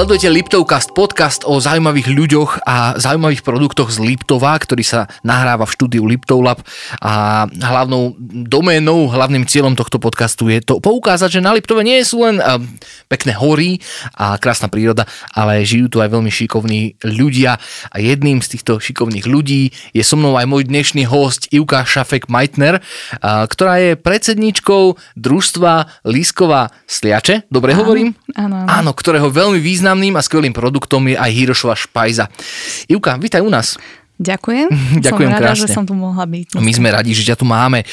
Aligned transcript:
Sledujete 0.00 0.32
Liptovcast, 0.32 0.96
podcast 0.96 1.44
o 1.44 1.60
zaujímavých 1.60 2.08
ľuďoch 2.08 2.64
a 2.64 2.96
zaujímavých 2.96 3.44
produktoch 3.44 3.92
z 3.92 4.00
Liptova, 4.00 4.56
ktorý 4.56 4.80
sa 4.80 5.12
nahráva 5.20 5.68
v 5.68 5.76
štúdiu 5.76 6.08
Liptov 6.08 6.40
Lab 6.40 6.64
a 7.04 7.44
hlavnou 7.44 8.16
doménou, 8.48 9.12
hlavným 9.12 9.44
cieľom 9.44 9.76
tohto 9.76 10.00
podcastu 10.00 10.48
je 10.48 10.64
to 10.64 10.80
poukázať, 10.80 11.36
že 11.36 11.44
na 11.44 11.52
Liptove 11.52 11.84
nie 11.84 12.00
sú 12.00 12.24
len 12.24 12.40
pekné 13.12 13.36
hory 13.36 13.84
a 14.16 14.40
krásna 14.40 14.72
príroda, 14.72 15.04
ale 15.36 15.68
žijú 15.68 15.92
tu 15.92 16.00
aj 16.00 16.08
veľmi 16.16 16.32
šikovní 16.32 16.96
ľudia 17.04 17.60
a 17.92 17.96
jedným 18.00 18.40
z 18.40 18.56
týchto 18.56 18.80
šikovných 18.80 19.28
ľudí 19.28 19.68
je 19.92 20.00
so 20.00 20.16
mnou 20.16 20.40
aj 20.40 20.48
môj 20.48 20.64
dnešný 20.64 21.04
host 21.12 21.52
Ivka 21.52 21.84
Šafek-Majtner, 21.84 22.80
ktorá 23.20 23.74
je 23.84 24.00
predsedničkou 24.00 24.96
družstva 25.20 26.08
Lísková 26.08 26.72
Sliače. 26.88 27.52
Dobre 27.52 27.76
áno, 27.76 27.84
hovorím? 27.84 28.08
Áno, 28.32 28.64
áno. 28.64 28.68
Áno, 28.72 28.90
ktorého 28.96 29.28
veľmi 29.28 29.60
významným 29.90 30.14
a 30.14 30.22
skvelým 30.22 30.54
produktom 30.54 31.02
je 31.10 31.18
aj 31.18 31.34
Hirošova 31.34 31.74
špajza. 31.74 32.30
Ivka, 32.86 33.18
vítaj 33.18 33.42
u 33.42 33.50
nás. 33.50 33.74
Ďakujem. 34.20 34.68
Ďakujem 35.08 35.30
som 35.32 35.36
rada, 35.40 35.56
krásne. 35.56 35.62
že 35.64 35.68
som 35.72 35.84
tu 35.88 35.96
mohla 35.96 36.28
byť. 36.28 36.60
My 36.60 36.72
sme 36.76 36.92
radi, 36.92 37.16
že 37.16 37.32
ťa 37.32 37.40
tu 37.40 37.48
máme. 37.48 37.80
E, 37.80 37.86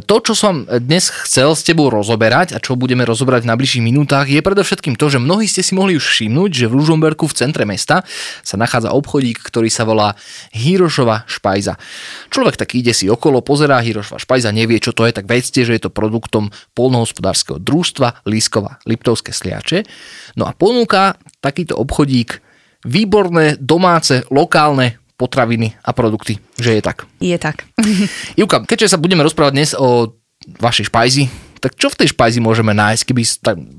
to, 0.00 0.16
čo 0.24 0.32
som 0.32 0.64
dnes 0.64 1.12
chcel 1.12 1.52
s 1.52 1.60
tebou 1.60 1.92
rozoberať 1.92 2.56
a 2.56 2.58
čo 2.64 2.80
budeme 2.80 3.04
rozoberať 3.04 3.44
v 3.44 3.50
najbližších 3.52 3.84
minútach, 3.84 4.24
je 4.24 4.40
predovšetkým 4.40 4.96
to, 4.96 5.12
že 5.12 5.20
mnohí 5.20 5.44
ste 5.44 5.60
si 5.60 5.76
mohli 5.76 6.00
už 6.00 6.08
všimnúť, 6.08 6.64
že 6.64 6.66
v 6.66 6.80
Ružomberku 6.80 7.28
v 7.28 7.36
centre 7.36 7.68
mesta 7.68 8.00
sa 8.40 8.56
nachádza 8.56 8.96
obchodík, 8.96 9.36
ktorý 9.44 9.68
sa 9.68 9.84
volá 9.84 10.16
Hirošova 10.56 11.28
špajza. 11.28 11.76
Človek 12.32 12.56
tak 12.56 12.72
ide 12.72 12.96
si 12.96 13.12
okolo, 13.12 13.44
pozerá 13.44 13.84
Hirošova 13.84 14.16
špajza, 14.16 14.56
nevie, 14.56 14.80
čo 14.80 14.96
to 14.96 15.04
je, 15.04 15.12
tak 15.12 15.28
vedzte, 15.28 15.68
že 15.68 15.76
je 15.76 15.82
to 15.84 15.92
produktom 15.92 16.48
polnohospodárskeho 16.72 17.60
družstva 17.60 18.24
Lískova 18.24 18.80
Liptovské 18.88 19.36
sliače. 19.36 19.84
No 20.40 20.48
a 20.48 20.56
ponúka 20.56 21.20
takýto 21.44 21.76
obchodík 21.76 22.40
výborné 22.80 23.60
domáce, 23.60 24.24
lokálne 24.32 24.99
potraviny 25.20 25.76
a 25.84 25.92
produkty, 25.92 26.40
že 26.56 26.80
je 26.80 26.82
tak. 26.82 27.04
Je 27.20 27.36
tak. 27.36 27.68
Ivka, 28.40 28.64
keďže 28.64 28.96
sa 28.96 29.02
budeme 29.02 29.20
rozprávať 29.20 29.52
dnes 29.52 29.70
o 29.76 30.16
vašej 30.56 30.88
špajzi, 30.88 31.24
tak 31.60 31.76
čo 31.76 31.92
v 31.92 31.98
tej 32.00 32.16
špajzi 32.16 32.40
môžeme 32.40 32.72
nájsť, 32.72 33.02
keby, 33.04 33.22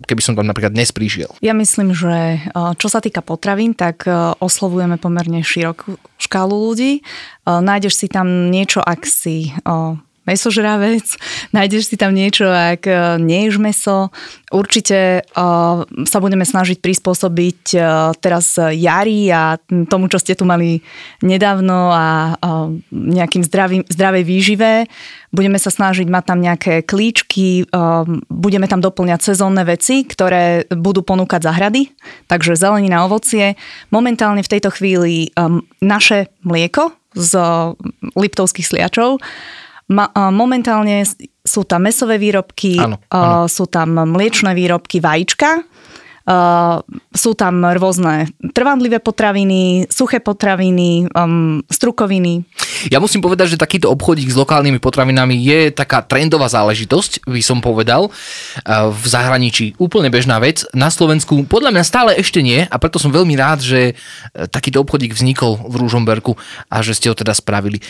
keby 0.06 0.22
som 0.22 0.38
tam 0.38 0.46
napríklad 0.46 0.70
dnes 0.70 0.94
prišiel? 0.94 1.34
Ja 1.42 1.58
myslím, 1.58 1.98
že 1.98 2.38
čo 2.78 2.88
sa 2.88 3.02
týka 3.02 3.26
potravín, 3.26 3.74
tak 3.74 4.06
oslovujeme 4.38 5.02
pomerne 5.02 5.42
širokú 5.42 5.98
škálu 6.22 6.54
ľudí. 6.54 7.02
Nájdeš 7.50 8.06
si 8.06 8.08
tam 8.08 8.54
niečo, 8.54 8.86
ak 8.86 9.02
si 9.10 9.50
mesožravec, 10.26 11.06
nájdeš 11.56 11.94
si 11.94 11.96
tam 11.98 12.14
niečo, 12.14 12.48
ak 12.48 12.86
e, 12.86 12.94
nie 13.22 13.50
ješ 13.50 13.58
meso. 13.58 14.14
Určite 14.52 15.24
uh, 15.24 15.88
sa 16.04 16.18
budeme 16.20 16.44
snažiť 16.44 16.84
prispôsobiť 16.84 17.62
uh, 17.80 18.12
teraz 18.20 18.60
jari 18.60 19.32
a 19.32 19.56
tomu, 19.88 20.12
čo 20.12 20.20
ste 20.20 20.36
tu 20.36 20.44
mali 20.44 20.84
nedávno 21.24 21.88
a 21.88 22.36
nejakým 22.92 23.48
zdravým, 23.48 23.88
zdravej 23.88 24.24
výžive. 24.28 24.72
Budeme 25.32 25.56
sa 25.56 25.72
snažiť 25.72 26.04
mať 26.04 26.24
tam 26.28 26.44
nejaké 26.44 26.84
klíčky, 26.84 27.64
budeme 28.28 28.68
tam 28.68 28.84
doplňať 28.84 29.32
sezónne 29.32 29.64
veci, 29.64 30.04
ktoré 30.04 30.68
budú 30.68 31.00
ponúkať 31.00 31.48
zahrady, 31.48 31.96
takže 32.28 32.60
zelenina, 32.60 33.08
ovocie. 33.08 33.56
Momentálne 33.88 34.44
v 34.44 34.52
tejto 34.52 34.76
chvíli 34.76 35.32
naše 35.80 36.28
mlieko 36.44 36.92
z 37.16 37.40
Liptovských 38.20 38.68
sliačov 38.68 39.24
Ma, 39.90 40.08
momentálne 40.30 41.04
sú 41.42 41.66
tam 41.66 41.90
mesové 41.90 42.22
výrobky, 42.22 42.78
áno, 42.78 43.02
áno. 43.10 43.50
sú 43.50 43.66
tam 43.68 43.98
mliečne 43.98 44.54
výrobky, 44.54 45.02
vajíčka, 45.02 45.66
sú 47.12 47.32
tam 47.34 47.66
rôzne 47.66 48.30
trvanlivé 48.54 49.02
potraviny, 49.02 49.90
suché 49.90 50.22
potraviny, 50.22 51.10
um, 51.18 51.60
strukoviny. 51.66 52.46
Ja 52.94 53.02
musím 53.02 53.26
povedať, 53.26 53.58
že 53.58 53.62
takýto 53.62 53.90
obchodík 53.94 54.30
s 54.30 54.38
lokálnymi 54.38 54.78
potravinami 54.82 55.38
je 55.38 55.60
taká 55.74 56.06
trendová 56.06 56.50
záležitosť, 56.50 57.26
by 57.26 57.42
som 57.42 57.62
povedal, 57.62 58.10
v 58.66 59.06
zahraničí 59.06 59.78
úplne 59.78 60.10
bežná 60.10 60.42
vec. 60.42 60.66
Na 60.74 60.90
Slovensku 60.90 61.46
podľa 61.46 61.74
mňa 61.74 61.84
stále 61.86 62.12
ešte 62.18 62.42
nie 62.42 62.66
a 62.66 62.76
preto 62.82 62.98
som 62.98 63.14
veľmi 63.14 63.38
rád, 63.38 63.62
že 63.62 63.82
e, 63.92 63.94
takýto 64.50 64.82
obchodík 64.82 65.14
vznikol 65.14 65.62
v 65.62 65.76
Rúžomberku 65.78 66.34
a 66.70 66.82
že 66.82 66.98
ste 66.98 67.14
ho 67.14 67.16
teda 67.18 67.38
spravili. 67.38 67.82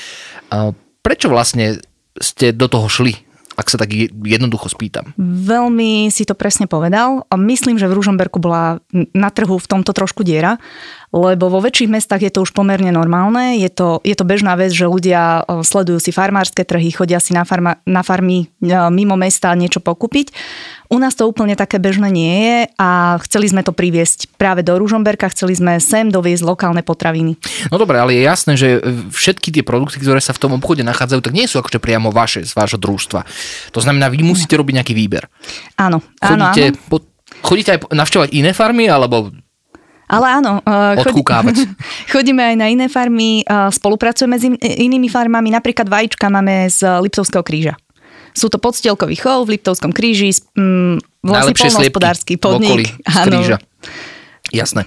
Prečo 1.01 1.27
vlastne 1.33 1.81
ste 2.17 2.53
do 2.53 2.69
toho 2.69 2.87
šli? 2.87 3.31
ak 3.61 3.67
sa 3.67 3.77
tak 3.77 3.91
jednoducho 4.09 4.71
spýtam. 4.71 5.11
Veľmi 5.21 6.07
si 6.07 6.23
to 6.23 6.33
presne 6.33 6.71
povedal. 6.71 7.27
Myslím, 7.35 7.75
že 7.75 7.91
v 7.91 7.99
Ružomberku 7.99 8.39
bola 8.39 8.79
na 9.11 9.29
trhu 9.29 9.59
v 9.59 9.69
tomto 9.69 9.91
trošku 9.91 10.23
diera, 10.23 10.55
lebo 11.11 11.51
vo 11.51 11.59
väčších 11.59 11.91
mestách 11.91 12.23
je 12.23 12.31
to 12.31 12.47
už 12.47 12.55
pomerne 12.55 12.89
normálne. 12.95 13.59
Je 13.59 13.67
to, 13.67 13.99
je 14.07 14.15
to 14.15 14.23
bežná 14.23 14.55
vec, 14.55 14.71
že 14.71 14.87
ľudia 14.87 15.43
sledujú 15.45 15.99
si 15.99 16.15
farmárske 16.15 16.63
trhy, 16.63 16.89
chodia 16.95 17.19
si 17.19 17.35
na, 17.35 17.43
farma, 17.43 17.83
na 17.83 18.01
farmy 18.01 18.47
mimo 18.89 19.19
mesta 19.19 19.51
niečo 19.51 19.83
pokúpiť. 19.83 20.31
U 20.91 20.99
nás 20.99 21.15
to 21.15 21.23
úplne 21.23 21.55
také 21.55 21.79
bežné 21.79 22.11
nie 22.11 22.35
je 22.43 22.57
a 22.75 23.15
chceli 23.23 23.47
sme 23.47 23.63
to 23.63 23.71
priviesť 23.71 24.35
práve 24.35 24.59
do 24.59 24.75
Ružomberka, 24.75 25.31
chceli 25.31 25.55
sme 25.55 25.79
sem 25.79 26.11
doviezť 26.11 26.43
lokálne 26.43 26.83
potraviny. 26.83 27.39
No 27.71 27.79
dobre, 27.79 27.95
ale 27.95 28.19
je 28.19 28.27
jasné, 28.27 28.59
že 28.59 28.83
všetky 29.07 29.55
tie 29.55 29.63
produkty, 29.63 30.03
ktoré 30.03 30.19
sa 30.19 30.35
v 30.35 30.43
tom 30.43 30.51
obchode 30.59 30.83
nachádzajú, 30.83 31.23
tak 31.23 31.31
nie 31.31 31.47
sú 31.47 31.63
akože 31.63 31.79
priamo 31.79 32.11
vaše, 32.11 32.43
z 32.43 32.51
vášho 32.51 32.75
družstva. 32.75 33.23
To 33.71 33.79
znamená, 33.79 34.11
vy 34.11 34.19
musíte 34.19 34.59
robiť 34.59 34.83
nejaký 34.83 34.91
výber. 34.91 35.31
Áno, 35.79 36.03
chodíte 36.19 36.75
áno, 36.75 36.75
áno. 36.75 36.89
Po, 36.91 36.97
chodíte 37.39 37.69
aj 37.71 37.79
navštevovať 37.87 38.29
iné 38.35 38.51
farmy, 38.51 38.91
alebo 38.91 39.31
ale 40.11 40.27
áno, 40.43 40.59
chodí, 41.07 41.23
chodíme 42.13 42.43
aj 42.43 42.55
na 42.59 42.67
iné 42.67 42.91
farmy, 42.91 43.47
spolupracujeme 43.47 44.35
s 44.35 44.43
inými 44.59 45.07
farmami, 45.07 45.55
napríklad 45.55 45.87
vajíčka 45.87 46.27
máme 46.27 46.67
z 46.67 46.83
Liptovského 46.99 47.47
kríža. 47.47 47.79
Sú 48.31 48.47
to 48.47 48.57
podstielkový 48.57 49.15
chov 49.19 49.47
v 49.47 49.59
Liptovskom 49.59 49.91
kríži, 49.91 50.31
vlastne 51.21 51.53
polnohospodársky 51.53 52.39
podnik. 52.39 52.95
Kríža. 53.03 53.59
Jasné. 54.51 54.83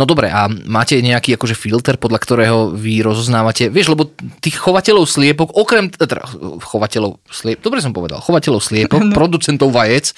No 0.00 0.08
dobre, 0.08 0.32
a 0.32 0.48
máte 0.48 0.96
nejaký 1.04 1.36
akože 1.36 1.52
filter, 1.52 2.00
podľa 2.00 2.16
ktorého 2.16 2.58
vy 2.72 3.04
rozoznávate, 3.04 3.68
vieš, 3.68 3.92
lebo 3.92 4.08
tých 4.40 4.56
chovateľov 4.56 5.04
sliepok, 5.04 5.52
okrem, 5.52 5.92
teda 5.92 6.24
chovateľov 6.64 7.20
sliepok, 7.28 7.60
dobre 7.60 7.84
som 7.84 7.92
povedal, 7.92 8.24
chovateľov 8.24 8.64
sliepok, 8.64 9.04
no. 9.04 9.12
producentov 9.12 9.68
vajec, 9.68 10.16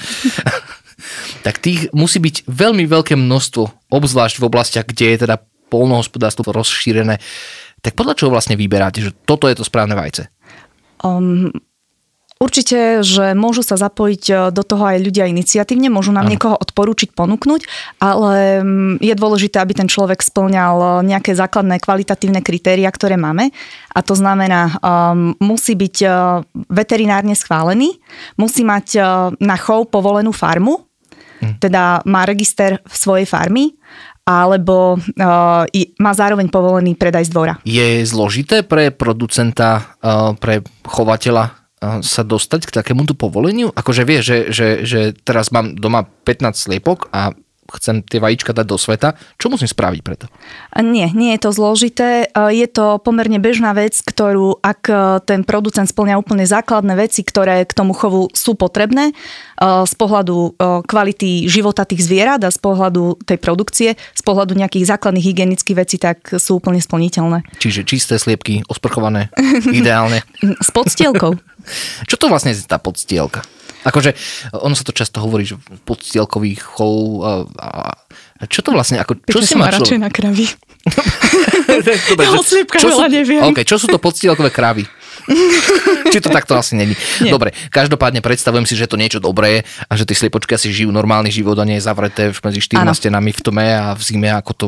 tak 1.46 1.58
tých 1.58 1.90
musí 1.90 2.22
byť 2.22 2.46
veľmi 2.46 2.86
veľké 2.86 3.18
množstvo, 3.18 3.90
obzvlášť 3.90 4.38
v 4.38 4.46
oblastiach, 4.46 4.86
kde 4.86 5.06
je 5.10 5.18
teda 5.26 5.42
polnohospodárstvo 5.74 6.46
rozšírené. 6.46 7.18
Tak 7.82 7.98
podľa 7.98 8.14
čoho 8.14 8.30
vlastne 8.30 8.54
vyberáte, 8.54 9.02
že 9.02 9.10
toto 9.26 9.50
je 9.50 9.58
to 9.58 9.66
správne 9.66 9.98
vajce? 9.98 10.30
Um, 11.02 11.50
Určite, 12.38 13.02
že 13.02 13.34
môžu 13.34 13.66
sa 13.66 13.74
zapojiť 13.74 14.22
e, 14.30 14.34
do 14.54 14.62
toho 14.62 14.86
aj 14.86 15.02
ľudia 15.02 15.26
iniciatívne, 15.26 15.90
môžu 15.90 16.14
nám 16.14 16.30
niekoho 16.30 16.54
odporúčiť, 16.54 17.10
ponúknuť, 17.10 17.66
ale 17.98 18.62
je 19.02 19.14
dôležité, 19.18 19.58
aby 19.58 19.74
ten 19.74 19.90
človek 19.90 20.22
splňal 20.22 20.76
e, 20.78 20.86
nejaké 21.10 21.34
základné 21.34 21.82
kvalitatívne 21.82 22.38
kritéria, 22.38 22.86
ktoré 22.94 23.18
máme. 23.18 23.50
A 23.90 24.06
to 24.06 24.14
znamená, 24.14 24.78
um, 24.78 25.34
musí 25.42 25.74
byť 25.74 25.96
uh, 26.06 26.46
veterinárne 26.70 27.34
schválený, 27.34 27.98
musí 28.38 28.62
mať 28.62 28.86
uh, 28.94 29.04
na 29.42 29.58
chov 29.58 29.90
povolenú 29.90 30.30
farmu, 30.30 30.86
hm. 31.42 31.58
teda 31.58 32.06
má 32.06 32.22
register 32.22 32.78
v 32.86 32.94
svojej 32.94 33.26
farmy 33.26 33.74
alebo 34.22 35.00
uh, 35.00 35.66
má 35.98 36.12
zároveň 36.14 36.46
povolený 36.46 36.94
predaj 36.94 37.26
z 37.26 37.30
dvora. 37.34 37.54
Je 37.66 38.06
zložité 38.06 38.62
pre 38.62 38.94
producenta, 38.94 39.98
uh, 39.98 40.38
pre 40.38 40.62
chovateľa 40.86 41.57
sa 41.78 42.22
dostať 42.26 42.68
k 42.68 42.74
takémuto 42.82 43.14
povoleniu? 43.14 43.70
Akože 43.70 44.02
vie, 44.02 44.18
že, 44.18 44.50
že, 44.50 44.82
že 44.82 45.14
teraz 45.14 45.54
mám 45.54 45.78
doma 45.78 46.06
15 46.26 46.54
sliepok 46.58 47.06
a 47.14 47.34
chcem 47.76 48.00
tie 48.00 48.16
vajíčka 48.16 48.56
dať 48.56 48.66
do 48.66 48.80
sveta, 48.80 49.18
čo 49.36 49.52
musím 49.52 49.68
spraviť 49.68 50.00
preto? 50.00 50.26
Nie, 50.80 51.12
nie 51.12 51.36
je 51.36 51.40
to 51.44 51.50
zložité. 51.52 52.32
Je 52.32 52.66
to 52.70 52.96
pomerne 53.04 53.36
bežná 53.36 53.76
vec, 53.76 54.00
ktorú 54.00 54.56
ak 54.62 54.82
e, 54.88 54.94
ten 55.24 55.44
producent 55.44 55.88
splňa 55.88 56.20
úplne 56.20 56.44
základné 56.48 56.94
veci, 56.96 57.20
ktoré 57.24 57.64
k 57.64 57.72
tomu 57.72 57.92
chovu 57.92 58.32
sú 58.32 58.56
potrebné, 58.56 59.12
e, 59.12 59.14
z 59.84 59.94
pohľadu 59.96 60.36
e, 60.36 60.50
kvality 60.84 61.48
života 61.48 61.84
tých 61.84 62.04
zvierat 62.04 62.40
a 62.44 62.50
z 62.52 62.58
pohľadu 62.60 63.20
tej 63.24 63.38
produkcie, 63.40 63.88
z 63.96 64.22
pohľadu 64.22 64.56
nejakých 64.56 64.88
základných 64.88 65.26
hygienických 65.26 65.76
vecí, 65.76 65.96
tak 66.00 66.40
sú 66.40 66.60
úplne 66.60 66.80
splniteľné. 66.80 67.44
Čiže 67.60 67.84
čisté 67.84 68.16
sliepky, 68.16 68.64
osprchované, 68.68 69.28
ideálne. 69.78 70.24
S 70.40 70.70
podstielkou. 70.72 71.36
Čo 72.10 72.16
to 72.16 72.26
vlastne 72.30 72.54
je 72.54 72.64
tá 72.64 72.80
podstielka? 72.80 73.44
Akože, 73.88 74.12
ono 74.52 74.76
sa 74.76 74.84
to 74.84 74.92
často 74.92 75.24
hovorí, 75.24 75.48
že 75.48 75.56
podstielkový 75.88 76.60
chov 76.60 77.24
a, 77.24 77.32
a 77.56 78.42
čo 78.44 78.60
to 78.60 78.76
vlastne, 78.76 79.00
ako, 79.00 79.16
čo 79.24 79.40
si 79.40 79.56
má 79.56 79.72
radšej 79.72 79.98
na 79.98 80.12
kravy. 80.12 80.44
Dobre, 82.12 82.24
ja 82.24 82.30
čo, 82.36 82.40
čo, 82.64 82.88
sú, 82.92 83.02
okay, 83.48 83.64
čo 83.64 83.76
sú 83.80 83.86
to 83.88 83.98
podstielkové 84.00 84.52
kravy? 84.52 84.84
Či 86.12 86.24
to 86.24 86.32
takto 86.32 86.56
asi 86.56 86.74
není. 86.74 86.96
Nie. 87.20 87.32
Dobre, 87.32 87.52
každopádne 87.68 88.24
predstavujem 88.24 88.64
si, 88.64 88.74
že 88.74 88.88
to 88.88 88.96
niečo 88.96 89.20
dobré 89.20 89.62
a 89.86 89.92
že 89.94 90.08
tie 90.08 90.16
sliepočky 90.16 90.56
asi 90.56 90.72
žijú 90.72 90.88
normálny 90.88 91.28
život 91.28 91.56
a 91.60 91.68
nie 91.68 91.76
je 91.76 91.84
zavreté 91.84 92.32
medzi 92.32 92.60
štyrma 92.64 92.92
stenami 92.96 93.30
v 93.30 93.40
tme 93.44 93.66
a 93.76 93.86
v 93.92 94.02
zime, 94.02 94.30
ako 94.32 94.52
to... 94.56 94.66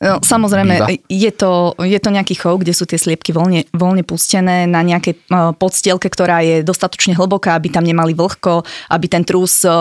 No, 0.00 0.18
samozrejme, 0.24 0.74
Býva. 0.80 0.88
je 1.06 1.30
to, 1.36 1.76
je 1.84 1.98
to 2.00 2.10
nejaký 2.10 2.34
chov, 2.40 2.64
kde 2.64 2.72
sú 2.72 2.88
tie 2.88 2.96
sliepky 2.96 3.36
voľne, 3.36 3.68
voľne 3.76 4.02
pustené 4.02 4.64
na 4.64 4.80
nejakej 4.80 5.14
eh, 5.16 5.52
podstielke, 5.56 6.08
ktorá 6.08 6.40
je 6.40 6.64
dostatočne 6.64 7.12
hlboká, 7.14 7.56
aby 7.56 7.68
tam 7.68 7.84
nemali 7.84 8.16
vlhko, 8.16 8.64
aby 8.88 9.06
ten 9.06 9.22
trús 9.22 9.64
eh, 9.68 9.72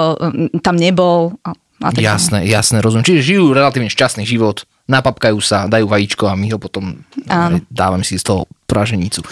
tam 0.60 0.75
nebol. 0.75 1.39
A, 1.48 1.56
tak 1.80 2.04
ďalej. 2.04 2.12
Jasné, 2.12 2.39
jasné, 2.51 2.77
rozumiem. 2.83 3.07
Čiže 3.07 3.36
žijú 3.36 3.56
relatívne 3.56 3.88
šťastný 3.88 4.27
život, 4.27 4.68
napapkajú 4.92 5.39
sa, 5.39 5.69
dajú 5.71 5.88
vajíčko 5.88 6.27
a 6.27 6.36
my 6.36 6.51
ho 6.51 6.60
potom 6.60 7.00
Áno. 7.31 7.63
dávame 7.71 8.04
si 8.04 8.19
z 8.19 8.27
toho 8.27 8.50
praženicu. 8.69 9.25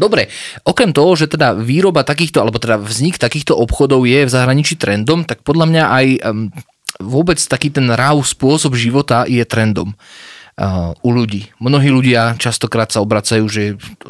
Dobre, 0.00 0.32
okrem 0.64 0.96
toho, 0.96 1.12
že 1.12 1.28
teda 1.28 1.52
výroba 1.52 2.00
takýchto, 2.00 2.40
alebo 2.40 2.56
teda 2.56 2.80
vznik 2.80 3.20
takýchto 3.20 3.52
obchodov 3.52 4.08
je 4.08 4.24
v 4.24 4.32
zahraničí 4.32 4.80
trendom, 4.80 5.28
tak 5.28 5.44
podľa 5.44 5.66
mňa 5.68 5.84
aj 5.84 6.06
vôbec 7.00 7.38
taký 7.40 7.68
ten 7.72 7.88
raw 7.92 8.16
spôsob 8.16 8.76
života 8.76 9.24
je 9.28 9.44
trendom 9.44 9.92
uh, 10.60 10.92
u 11.00 11.10
ľudí. 11.10 11.48
Mnohí 11.58 11.88
ľudia 11.88 12.36
častokrát 12.36 12.92
sa 12.92 13.00
obracajú, 13.00 13.44
že 13.48 13.62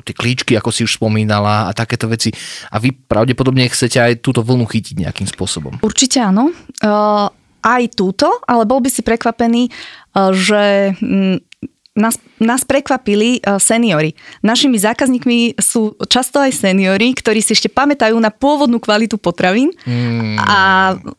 tie 0.02 0.14
klíčky, 0.14 0.58
ako 0.58 0.70
si 0.74 0.82
už 0.82 0.98
spomínala 0.98 1.70
a 1.70 1.76
takéto 1.76 2.10
veci. 2.10 2.34
A 2.74 2.82
vy 2.82 2.90
pravdepodobne 2.90 3.70
chcete 3.70 4.02
aj 4.02 4.12
túto 4.24 4.42
vlnu 4.42 4.66
chytiť 4.66 5.06
nejakým 5.06 5.28
spôsobom. 5.30 5.78
Určite 5.80 6.18
áno. 6.18 6.50
Uh, 6.82 7.30
aj 7.60 7.92
túto, 7.92 8.40
ale 8.48 8.64
bol 8.64 8.80
by 8.80 8.90
si 8.90 9.04
prekvapený, 9.06 9.70
uh, 9.70 10.34
že 10.34 10.96
mm, 10.98 11.49
nás, 11.98 12.14
nás 12.38 12.62
prekvapili 12.62 13.42
uh, 13.42 13.58
seniory. 13.58 14.14
Našimi 14.46 14.78
zákazníkmi 14.78 15.58
sú 15.58 15.98
často 16.06 16.38
aj 16.38 16.54
seniory, 16.54 17.10
ktorí 17.18 17.42
si 17.42 17.58
ešte 17.58 17.66
pamätajú 17.66 18.14
na 18.18 18.30
pôvodnú 18.30 18.78
kvalitu 18.78 19.18
potravín 19.18 19.72
Mm. 19.80 20.36
a 20.38 20.58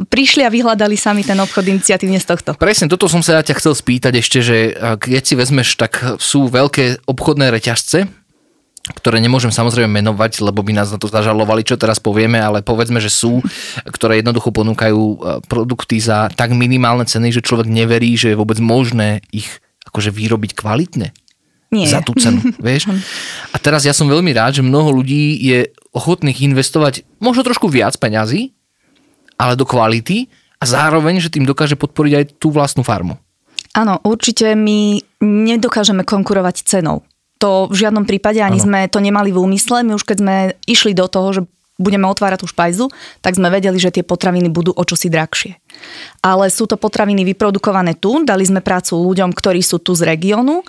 prišli 0.08 0.46
a 0.46 0.54
vyhľadali 0.54 0.96
sami 0.96 1.26
ten 1.26 1.36
obchod 1.40 1.66
iniciatívne 1.66 2.20
z 2.22 2.28
tohto. 2.30 2.54
Presne, 2.56 2.88
toto 2.88 3.10
som 3.10 3.20
sa 3.26 3.40
ja 3.40 3.44
ťa 3.44 3.58
chcel 3.58 3.74
spýtať 3.74 4.14
ešte, 4.22 4.40
že 4.40 4.58
keď 5.02 5.24
si 5.24 5.34
vezmeš, 5.36 5.76
tak 5.76 5.98
sú 6.22 6.48
veľké 6.48 7.04
obchodné 7.10 7.50
reťazce, 7.50 8.08
ktoré 8.96 9.22
nemôžem 9.22 9.54
samozrejme 9.54 9.90
menovať, 10.02 10.42
lebo 10.42 10.66
by 10.66 10.74
nás 10.74 10.90
na 10.90 10.98
to 10.98 11.08
zažalovali, 11.08 11.62
čo 11.62 11.78
teraz 11.78 12.02
povieme, 12.02 12.42
ale 12.42 12.66
povedzme, 12.66 12.98
že 12.98 13.14
sú, 13.14 13.40
ktoré 13.88 14.20
jednoducho 14.20 14.50
ponúkajú 14.50 15.02
e, 15.02 15.18
produkty 15.46 16.02
za 16.02 16.34
tak 16.34 16.52
minimálne 16.58 17.06
ceny, 17.06 17.30
že 17.30 17.46
človek 17.46 17.70
neverí, 17.70 18.18
že 18.18 18.34
je 18.34 18.40
vôbec 18.40 18.58
možné 18.58 19.22
ich 19.30 19.48
akože 19.92 20.10
vyrobiť 20.10 20.52
kvalitne 20.56 21.12
Nie. 21.76 21.88
za 21.92 22.00
tú 22.00 22.16
cenu, 22.16 22.40
vieš? 22.66 22.88
A 23.52 23.58
teraz 23.60 23.84
ja 23.84 23.92
som 23.92 24.08
veľmi 24.08 24.32
rád, 24.32 24.64
že 24.64 24.66
mnoho 24.66 24.96
ľudí 24.96 25.38
je 25.44 25.70
ochotných 25.92 26.42
investovať 26.48 27.04
možno 27.20 27.44
trošku 27.44 27.68
viac 27.68 28.00
peňazí, 28.00 28.56
ale 29.36 29.60
do 29.60 29.68
kvality 29.68 30.32
a 30.58 30.64
zároveň, 30.64 31.20
že 31.20 31.34
tým 31.34 31.44
dokáže 31.44 31.76
podporiť 31.76 32.14
aj 32.16 32.26
tú 32.40 32.54
vlastnú 32.54 32.86
farmu. 32.88 33.20
Áno, 33.72 34.00
určite 34.04 34.52
my 34.56 35.00
nedokážeme 35.24 36.04
konkurovať 36.04 36.68
cenou. 36.68 37.08
To 37.40 37.66
v 37.72 37.88
žiadnom 37.88 38.06
prípade 38.06 38.38
ani 38.38 38.62
Áno. 38.62 38.66
sme 38.70 38.80
to 38.92 39.02
nemali 39.02 39.34
v 39.34 39.42
úmysle. 39.42 39.82
My 39.82 39.98
už 39.98 40.06
keď 40.06 40.18
sme 40.22 40.36
išli 40.70 40.94
do 40.94 41.10
toho, 41.10 41.28
že 41.34 41.42
budeme 41.82 42.06
otvárať 42.06 42.46
tú 42.46 42.48
špajzu, 42.48 42.86
tak 43.26 43.36
sme 43.36 43.50
vedeli, 43.50 43.82
že 43.82 43.90
tie 43.90 44.06
potraviny 44.06 44.54
budú 44.54 44.72
o 44.72 44.84
čosi 44.86 45.10
drahšie. 45.10 45.58
Ale 46.22 46.54
sú 46.54 46.70
to 46.70 46.78
potraviny 46.78 47.26
vyprodukované 47.26 47.98
tu, 47.98 48.22
dali 48.22 48.46
sme 48.46 48.62
prácu 48.62 49.02
ľuďom, 49.02 49.34
ktorí 49.34 49.66
sú 49.66 49.82
tu 49.82 49.98
z 49.98 50.06
regiónu. 50.06 50.62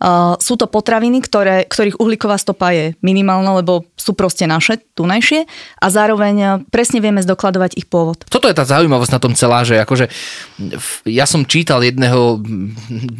Uh, 0.00 0.32
sú 0.40 0.56
to 0.56 0.64
potraviny, 0.64 1.20
ktoré, 1.20 1.68
ktorých 1.68 2.00
uhlíková 2.00 2.40
stopa 2.40 2.72
je 2.72 2.96
minimálna, 3.04 3.60
lebo 3.60 3.84
sú 4.00 4.16
proste 4.16 4.48
naše, 4.48 4.80
tunajšie 4.96 5.44
a 5.76 5.86
zároveň 5.92 6.36
uh, 6.40 6.50
presne 6.72 7.04
vieme 7.04 7.20
zdokladovať 7.20 7.76
ich 7.76 7.84
pôvod. 7.84 8.24
Toto 8.32 8.48
je 8.48 8.56
tá 8.56 8.64
zaujímavosť 8.64 9.12
na 9.12 9.20
tom 9.20 9.36
celá, 9.36 9.60
že 9.60 9.76
akože 9.76 10.08
ja 11.04 11.28
som 11.28 11.44
čítal 11.44 11.84
jedného 11.84 12.40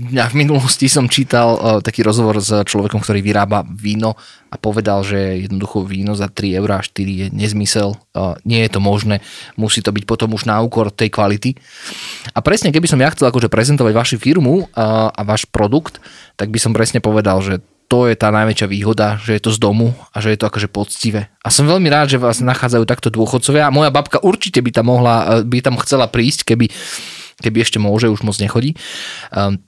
dňa 0.08 0.32
v 0.32 0.38
minulosti 0.40 0.88
som 0.88 1.04
čítal 1.04 1.52
uh, 1.52 1.60
taký 1.84 2.00
rozhovor 2.00 2.40
s 2.40 2.48
človekom, 2.48 3.04
ktorý 3.04 3.20
vyrába 3.20 3.60
víno 3.69 4.16
a 4.50 4.58
povedal, 4.58 5.06
že 5.06 5.47
jednoducho 5.47 5.87
víno 5.87 6.19
za 6.19 6.26
3 6.26 6.58
eur 6.58 6.69
a 6.75 6.82
4 6.82 6.91
je 7.06 7.26
nezmysel, 7.31 7.94
nie 8.43 8.67
je 8.67 8.70
to 8.70 8.82
možné, 8.82 9.23
musí 9.55 9.79
to 9.79 9.94
byť 9.94 10.05
potom 10.05 10.35
už 10.35 10.50
na 10.50 10.58
úkor 10.58 10.91
tej 10.91 11.14
kvality. 11.14 11.55
A 12.35 12.43
presne, 12.43 12.75
keby 12.75 12.91
som 12.91 12.99
ja 12.99 13.14
chcel 13.14 13.31
akože 13.31 13.47
prezentovať 13.47 13.93
vašu 13.94 14.17
firmu 14.19 14.67
uh, 14.67 15.08
a 15.14 15.20
váš 15.23 15.47
produkt, 15.47 16.02
tak 16.35 16.50
by 16.50 16.58
som 16.58 16.75
presne 16.75 16.99
povedal, 16.99 17.38
že 17.38 17.62
to 17.91 18.06
je 18.06 18.14
tá 18.14 18.31
najväčšia 18.31 18.70
výhoda, 18.70 19.19
že 19.19 19.35
je 19.35 19.43
to 19.43 19.50
z 19.50 19.58
domu 19.58 19.91
a 20.14 20.23
že 20.23 20.31
je 20.31 20.38
to 20.38 20.47
akože 20.47 20.70
poctivé. 20.70 21.26
A 21.43 21.50
som 21.50 21.67
veľmi 21.67 21.91
rád, 21.91 22.14
že 22.14 22.23
vás 22.23 22.38
nachádzajú 22.38 22.87
takto 22.87 23.11
dôchodcovia 23.11 23.67
a 23.67 23.75
moja 23.75 23.91
babka 23.91 24.23
určite 24.23 24.62
by 24.62 24.70
tam 24.70 24.94
mohla, 24.94 25.43
by 25.43 25.58
tam 25.58 25.75
chcela 25.82 26.06
prísť, 26.06 26.46
keby, 26.46 26.70
keby 27.43 27.58
ešte 27.67 27.82
môže, 27.82 28.06
už 28.06 28.23
moc 28.23 28.38
nechodí. 28.38 28.79
Um, 29.35 29.58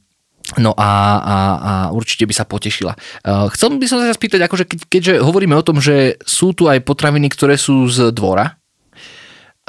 No 0.60 0.76
a, 0.76 0.90
a, 1.16 1.36
a 1.56 1.72
určite 1.96 2.28
by 2.28 2.34
sa 2.36 2.44
potešila. 2.44 2.92
Uh, 3.24 3.48
chcel 3.56 3.72
by 3.80 3.86
som 3.88 4.04
sa 4.04 4.12
spýtať, 4.12 4.40
akože 4.44 4.64
keď, 4.68 4.78
keďže 4.88 5.12
hovoríme 5.24 5.56
o 5.56 5.64
tom, 5.64 5.80
že 5.80 6.20
sú 6.28 6.52
tu 6.52 6.68
aj 6.68 6.84
potraviny, 6.84 7.32
ktoré 7.32 7.56
sú 7.56 7.88
z 7.88 8.12
dvora, 8.12 8.60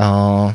uh, 0.02 0.52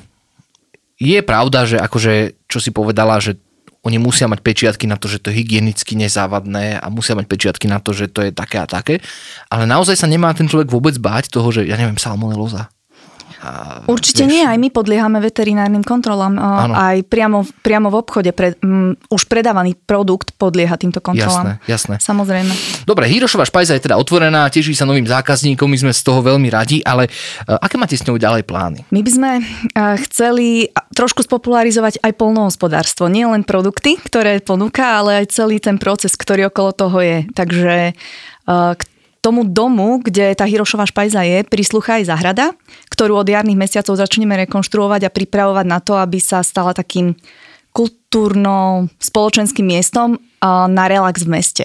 je 0.99 1.19
pravda, 1.25 1.65
že 1.65 1.81
akože, 1.81 2.45
čo 2.51 2.59
si 2.59 2.75
povedala, 2.75 3.23
že 3.23 3.39
oni 3.87 3.97
musia 3.97 4.27
mať 4.29 4.43
pečiatky 4.43 4.85
na 4.91 4.99
to, 4.99 5.09
že 5.09 5.23
to 5.23 5.31
je 5.31 5.41
hygienicky 5.41 5.95
nezávadné 5.95 6.83
a 6.83 6.87
musia 6.91 7.15
mať 7.15 7.25
pečiatky 7.31 7.71
na 7.71 7.79
to, 7.81 7.95
že 7.95 8.11
to 8.11 8.27
je 8.27 8.35
také 8.35 8.61
a 8.61 8.67
také. 8.67 9.01
Ale 9.49 9.65
naozaj 9.65 9.97
sa 9.97 10.11
nemá 10.11 10.35
ten 10.35 10.51
človek 10.51 10.69
vôbec 10.69 10.99
báť 10.99 11.33
toho, 11.33 11.49
že 11.55 11.65
ja 11.65 11.79
neviem, 11.79 11.97
salmonelóza. 11.97 12.69
A, 13.39 13.83
Určite 13.87 14.27
vieš, 14.27 14.33
nie, 14.35 14.43
aj 14.43 14.59
my 14.59 14.69
podliehame 14.75 15.19
veterinárnym 15.23 15.87
kontrolám. 15.87 16.35
Áno. 16.39 16.75
Aj 16.75 16.99
priamo, 17.07 17.47
priamo 17.63 17.89
v 17.89 17.97
obchode 18.03 18.31
pre, 18.35 18.59
um, 18.63 18.99
už 19.09 19.31
predávaný 19.31 19.79
produkt 19.79 20.35
podlieha 20.35 20.75
týmto 20.75 20.99
Jasné, 20.99 21.07
kontrolám. 21.07 21.47
jasné. 21.71 21.95
Samozrejme. 22.03 22.53
Dobre, 22.83 23.07
Hirošová 23.07 23.47
špajza 23.47 23.79
je 23.79 23.87
teda 23.87 23.95
otvorená, 23.95 24.51
teší 24.51 24.75
sa 24.75 24.85
novým 24.85 25.07
zákazníkom, 25.07 25.71
my 25.71 25.79
sme 25.79 25.93
z 25.95 26.03
toho 26.03 26.19
veľmi 26.19 26.51
radi, 26.51 26.83
ale 26.83 27.07
uh, 27.07 27.63
aké 27.63 27.79
máte 27.79 27.95
s 27.95 28.03
ňou 28.03 28.19
ďalej 28.19 28.43
plány? 28.43 28.83
My 28.91 29.01
by 29.07 29.11
sme 29.11 29.31
uh, 29.39 29.95
chceli 30.09 30.75
trošku 30.99 31.23
spopularizovať 31.23 32.03
aj 32.03 32.13
polnohospodárstvo. 32.19 33.07
Nie 33.07 33.31
len 33.31 33.47
produkty, 33.47 34.03
ktoré 34.03 34.43
ponúka, 34.43 34.99
ale 34.99 35.23
aj 35.23 35.31
celý 35.31 35.63
ten 35.63 35.79
proces, 35.79 36.19
ktorý 36.19 36.51
okolo 36.51 36.71
toho 36.75 36.99
je. 36.99 37.19
Takže 37.37 37.95
k 38.49 38.83
tomu 39.19 39.45
domu, 39.47 40.01
kde 40.03 40.35
tá 40.35 40.47
Hirošová 40.47 40.87
špajza 40.87 41.23
je, 41.27 41.47
prislúcha 41.47 41.99
aj 42.03 42.09
zahrada, 42.11 42.47
ktorú 42.91 43.19
od 43.19 43.29
jarných 43.29 43.59
mesiacov 43.59 43.99
začneme 43.99 44.35
rekonštruovať 44.47 45.07
a 45.07 45.15
pripravovať 45.15 45.67
na 45.67 45.79
to, 45.83 45.99
aby 45.99 46.19
sa 46.23 46.43
stala 46.43 46.75
takým 46.75 47.15
kultúrno-spoločenským 47.75 49.67
miestom 49.67 50.19
na 50.43 50.85
relax 50.91 51.23
v 51.27 51.31
meste 51.31 51.65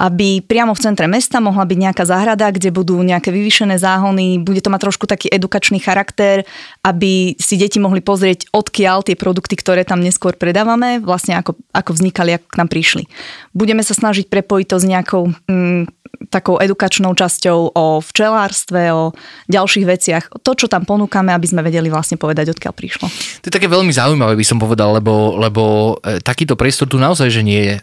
aby 0.00 0.40
priamo 0.40 0.72
v 0.72 0.80
centre 0.80 1.04
mesta 1.04 1.44
mohla 1.44 1.68
byť 1.68 1.76
nejaká 1.76 2.08
záhrada, 2.08 2.48
kde 2.48 2.72
budú 2.72 2.96
nejaké 3.04 3.28
vyvýšené 3.28 3.76
záhony, 3.76 4.40
bude 4.40 4.64
to 4.64 4.72
mať 4.72 4.88
trošku 4.88 5.04
taký 5.04 5.28
edukačný 5.28 5.76
charakter, 5.76 6.48
aby 6.80 7.36
si 7.36 7.60
deti 7.60 7.76
mohli 7.76 8.00
pozrieť, 8.00 8.48
odkiaľ 8.56 9.04
tie 9.04 9.20
produkty, 9.20 9.60
ktoré 9.60 9.84
tam 9.84 10.00
neskôr 10.00 10.32
predávame, 10.40 11.04
vlastne 11.04 11.36
ako, 11.36 11.52
ako 11.76 11.90
vznikali, 11.92 12.40
ako 12.40 12.46
k 12.48 12.58
nám 12.64 12.68
prišli. 12.72 13.04
Budeme 13.52 13.84
sa 13.84 13.92
snažiť 13.92 14.32
prepojiť 14.32 14.66
to 14.72 14.76
s 14.80 14.84
nejakou 14.88 15.22
mm, 15.44 16.00
takou 16.32 16.56
edukačnou 16.56 17.12
časťou 17.12 17.76
o 17.76 17.84
včelárstve, 18.00 18.92
o 18.96 19.12
ďalších 19.52 19.84
veciach. 19.84 20.24
To, 20.40 20.52
čo 20.56 20.64
tam 20.68 20.88
ponúkame, 20.88 21.32
aby 21.32 21.44
sme 21.44 21.60
vedeli 21.60 21.92
vlastne 21.92 22.16
povedať, 22.16 22.56
odkiaľ 22.56 22.72
prišlo. 22.72 23.06
To 23.44 23.46
je 23.48 23.56
také 23.56 23.68
veľmi 23.68 23.92
zaujímavé, 23.92 24.32
by 24.36 24.46
som 24.46 24.56
povedal, 24.56 24.96
lebo, 24.96 25.36
lebo 25.36 25.96
e, 26.00 26.20
takýto 26.24 26.56
priestor 26.56 26.88
tu 26.88 26.96
naozaj, 26.96 27.28
že 27.28 27.44
nie 27.44 27.62
je. 27.68 27.76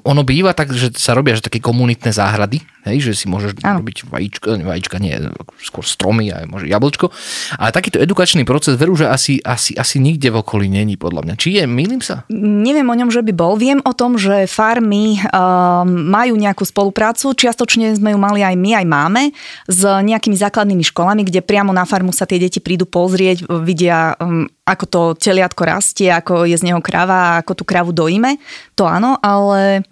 Ono 0.00 0.22
býva 0.24 0.56
tak, 0.56 0.72
že 0.72 0.94
sa 0.96 1.12
robia 1.12 1.36
že 1.36 1.44
také 1.44 1.60
komunitné 1.60 2.14
záhrady, 2.14 2.62
hej, 2.82 2.98
že 3.10 3.12
si 3.14 3.26
môžeš 3.30 3.62
Áno. 3.62 3.82
robiť 3.82 4.10
vajíčko, 4.10 4.58
ne, 4.58 4.64
vajíčka 4.66 4.98
nie, 4.98 5.14
skôr 5.62 5.86
stromy 5.86 6.34
a 6.34 6.44
môže 6.50 6.66
jablčko. 6.66 7.14
Ale 7.58 7.70
takýto 7.70 8.02
edukačný 8.02 8.42
proces, 8.42 8.74
veru, 8.74 8.98
že 8.98 9.06
asi, 9.06 9.38
asi, 9.42 9.78
asi 9.78 10.02
nikde 10.02 10.34
v 10.34 10.42
okolí 10.42 10.66
není, 10.66 10.98
podľa 10.98 11.22
mňa. 11.26 11.34
Či 11.38 11.48
je, 11.58 11.64
milím 11.70 12.02
sa? 12.02 12.26
Neviem 12.32 12.86
o 12.90 12.98
ňom, 12.98 13.10
že 13.10 13.22
by 13.22 13.32
bol. 13.34 13.54
Viem 13.54 13.78
o 13.86 13.92
tom, 13.94 14.18
že 14.18 14.50
farmy 14.50 15.22
uh, 15.22 15.86
majú 15.86 16.34
nejakú 16.34 16.66
spoluprácu. 16.66 17.34
Čiastočne 17.34 17.94
sme 17.94 18.14
ju 18.14 18.18
mali 18.18 18.42
aj 18.42 18.54
my, 18.58 18.70
aj 18.82 18.86
máme, 18.86 19.22
s 19.70 19.80
nejakými 19.82 20.34
základnými 20.34 20.82
školami, 20.82 21.22
kde 21.22 21.44
priamo 21.44 21.70
na 21.70 21.86
farmu 21.86 22.10
sa 22.10 22.26
tie 22.26 22.42
deti 22.42 22.58
prídu 22.58 22.84
pozrieť, 22.86 23.46
vidia, 23.62 24.18
um, 24.18 24.50
ako 24.66 24.84
to 24.86 25.00
teliatko 25.18 25.62
rastie, 25.66 26.10
ako 26.10 26.46
je 26.46 26.58
z 26.58 26.66
neho 26.66 26.78
krava 26.82 27.42
ako 27.42 27.62
tú 27.62 27.64
kravu 27.66 27.90
dojíme. 27.90 28.38
To 28.78 28.86
áno, 28.86 29.18
ale 29.18 29.86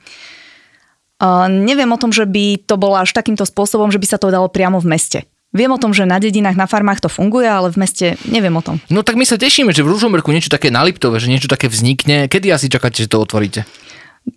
neviem 1.49 1.91
o 1.93 2.01
tom, 2.01 2.11
že 2.11 2.25
by 2.25 2.65
to 2.65 2.81
bolo 2.81 2.97
až 2.97 3.13
takýmto 3.13 3.45
spôsobom, 3.45 3.93
že 3.93 4.01
by 4.01 4.07
sa 4.09 4.19
to 4.19 4.33
dalo 4.33 4.49
priamo 4.49 4.81
v 4.81 4.91
meste. 4.97 5.21
Viem 5.51 5.75
o 5.75 5.83
tom, 5.83 5.91
že 5.91 6.07
na 6.07 6.23
dedinách, 6.23 6.55
na 6.55 6.71
farmách 6.71 7.03
to 7.03 7.11
funguje, 7.11 7.51
ale 7.51 7.75
v 7.75 7.83
meste 7.83 8.15
neviem 8.31 8.55
o 8.55 8.63
tom. 8.63 8.79
No 8.87 9.03
tak 9.03 9.19
my 9.19 9.27
sa 9.27 9.35
tešíme, 9.35 9.75
že 9.75 9.83
v 9.83 9.91
Ružomberku 9.91 10.31
niečo 10.31 10.47
také 10.47 10.71
na 10.71 10.87
Liptove, 10.87 11.19
že 11.19 11.27
niečo 11.27 11.51
také 11.51 11.67
vznikne. 11.67 12.31
Kedy 12.31 12.55
asi 12.55 12.71
čakáte, 12.71 13.03
že 13.03 13.11
to 13.11 13.19
otvoríte? 13.19 13.67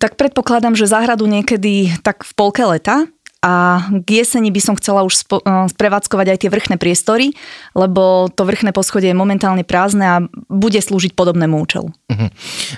Tak 0.02 0.18
predpokladám, 0.18 0.74
že 0.74 0.90
záhradu 0.90 1.30
niekedy 1.30 2.02
tak 2.02 2.26
v 2.26 2.32
polke 2.34 2.66
leta 2.66 3.06
a 3.44 3.84
k 4.00 4.24
jeseni 4.24 4.48
by 4.48 4.60
som 4.64 4.74
chcela 4.80 5.04
už 5.04 5.20
spo, 5.20 5.36
uh, 5.44 5.68
sprevádzkovať 5.68 6.26
aj 6.32 6.38
tie 6.40 6.48
vrchné 6.48 6.80
priestory, 6.80 7.36
lebo 7.76 8.32
to 8.32 8.48
vrchné 8.48 8.72
poschodie 8.72 9.12
je 9.12 9.20
momentálne 9.20 9.60
prázdne 9.68 10.06
a 10.08 10.16
bude 10.48 10.80
slúžiť 10.80 11.12
podobnému 11.12 11.52
účelu. 11.60 11.92
Uh-huh. 11.92 12.30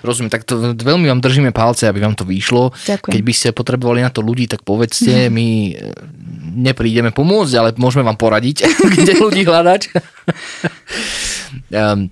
Rozumiem, 0.02 0.34
tak 0.34 0.42
to 0.42 0.74
veľmi 0.74 1.06
vám 1.06 1.22
držíme 1.22 1.54
palce, 1.54 1.86
aby 1.86 2.02
vám 2.02 2.18
to 2.18 2.26
vyšlo. 2.26 2.74
Ďakujem. 2.82 3.12
Keď 3.14 3.20
by 3.22 3.32
ste 3.32 3.54
potrebovali 3.54 4.02
na 4.02 4.10
to 4.10 4.26
ľudí, 4.26 4.50
tak 4.50 4.66
povedzte, 4.66 5.30
my 5.30 5.46
e, 5.70 5.72
neprídeme 6.58 7.14
pomôcť, 7.14 7.54
ale 7.54 7.70
môžeme 7.78 8.02
vám 8.02 8.18
poradiť, 8.18 8.66
kde 8.98 9.22
ľudí 9.22 9.46
hľadať. 9.46 9.80
um, 11.70 12.10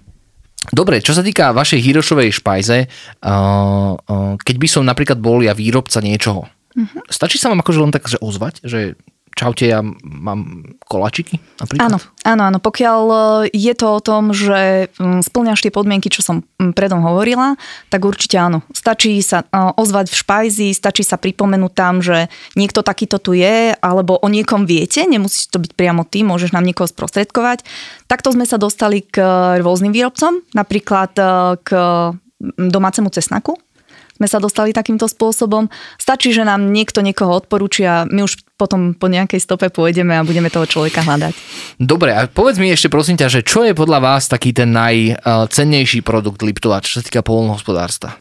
Dobre, 0.64 1.04
čo 1.04 1.12
sa 1.12 1.20
týka 1.20 1.52
vašej 1.52 1.76
Hirošovej 1.76 2.40
špajze, 2.40 2.78
uh, 2.88 3.92
keď 4.40 4.56
by 4.56 4.68
som 4.70 4.88
napríklad 4.88 5.20
bol 5.20 5.44
ja 5.44 5.52
výrobca 5.52 6.00
niečoho, 6.00 6.48
uh-huh. 6.76 7.02
stačí 7.10 7.38
sa 7.38 7.50
vám 7.50 7.62
akože 7.62 7.80
len 7.80 7.92
tak 7.94 8.06
že 8.06 8.18
ozvať, 8.20 8.62
že 8.66 8.98
čaute, 9.34 9.66
ja 9.66 9.82
mám 10.02 10.62
kolačiky 10.86 11.42
napríklad? 11.58 11.90
Áno, 11.90 11.98
áno, 12.22 12.42
áno. 12.48 12.58
Pokiaľ 12.62 13.02
e, 13.10 13.18
je 13.50 13.74
to 13.74 13.98
o 13.98 14.00
tom, 14.00 14.30
že 14.30 14.88
splňaš 14.98 15.60
tie 15.66 15.74
podmienky, 15.74 16.08
čo 16.08 16.22
som 16.22 16.46
predom 16.56 17.02
hovorila, 17.02 17.58
tak 17.90 18.06
určite 18.06 18.38
áno. 18.38 18.62
Stačí 18.70 19.18
sa 19.20 19.42
e, 19.42 19.46
ozvať 19.74 20.14
v 20.14 20.18
špajzi, 20.22 20.68
stačí 20.70 21.02
sa 21.02 21.18
pripomenúť 21.18 21.72
tam, 21.74 21.98
že 22.00 22.30
niekto 22.54 22.86
takýto 22.86 23.18
tu 23.18 23.34
je, 23.34 23.74
alebo 23.74 24.16
o 24.22 24.28
niekom 24.30 24.64
viete, 24.64 25.02
nemusíš 25.02 25.50
to 25.50 25.58
byť 25.58 25.74
priamo 25.74 26.06
ty, 26.06 26.22
môžeš 26.22 26.54
nám 26.54 26.64
niekoho 26.64 26.86
sprostredkovať. 26.86 27.66
Takto 28.06 28.30
sme 28.30 28.46
sa 28.46 28.56
dostali 28.56 29.02
k 29.02 29.18
rôznym 29.60 29.90
výrobcom, 29.90 30.46
napríklad 30.54 31.12
e, 31.18 31.24
k 31.66 31.68
domácemu 32.54 33.08
cesnaku, 33.10 33.58
sme 34.14 34.26
sa 34.30 34.38
dostali 34.38 34.70
takýmto 34.70 35.10
spôsobom. 35.10 35.66
Stačí, 35.98 36.30
že 36.30 36.46
nám 36.46 36.70
niekto 36.70 37.02
niekoho 37.02 37.34
odporúči 37.34 37.82
a 37.86 38.06
my 38.06 38.22
už 38.22 38.46
potom 38.54 38.94
po 38.94 39.10
nejakej 39.10 39.42
stope 39.42 39.66
pôjdeme 39.66 40.14
a 40.14 40.22
budeme 40.22 40.46
toho 40.46 40.64
človeka 40.64 41.02
hľadať. 41.02 41.34
Dobre, 41.82 42.14
a 42.14 42.30
povedz 42.30 42.62
mi 42.62 42.70
ešte 42.70 42.86
prosím 42.86 43.18
ťa, 43.18 43.26
že 43.26 43.40
čo 43.42 43.66
je 43.66 43.74
podľa 43.74 43.98
vás 43.98 44.30
taký 44.30 44.54
ten 44.54 44.70
najcennejší 44.70 46.06
produkt 46.06 46.38
Liptova, 46.46 46.78
čo 46.78 46.98
sa 46.98 47.02
týka 47.02 47.26
polnohospodárstva? 47.26 48.14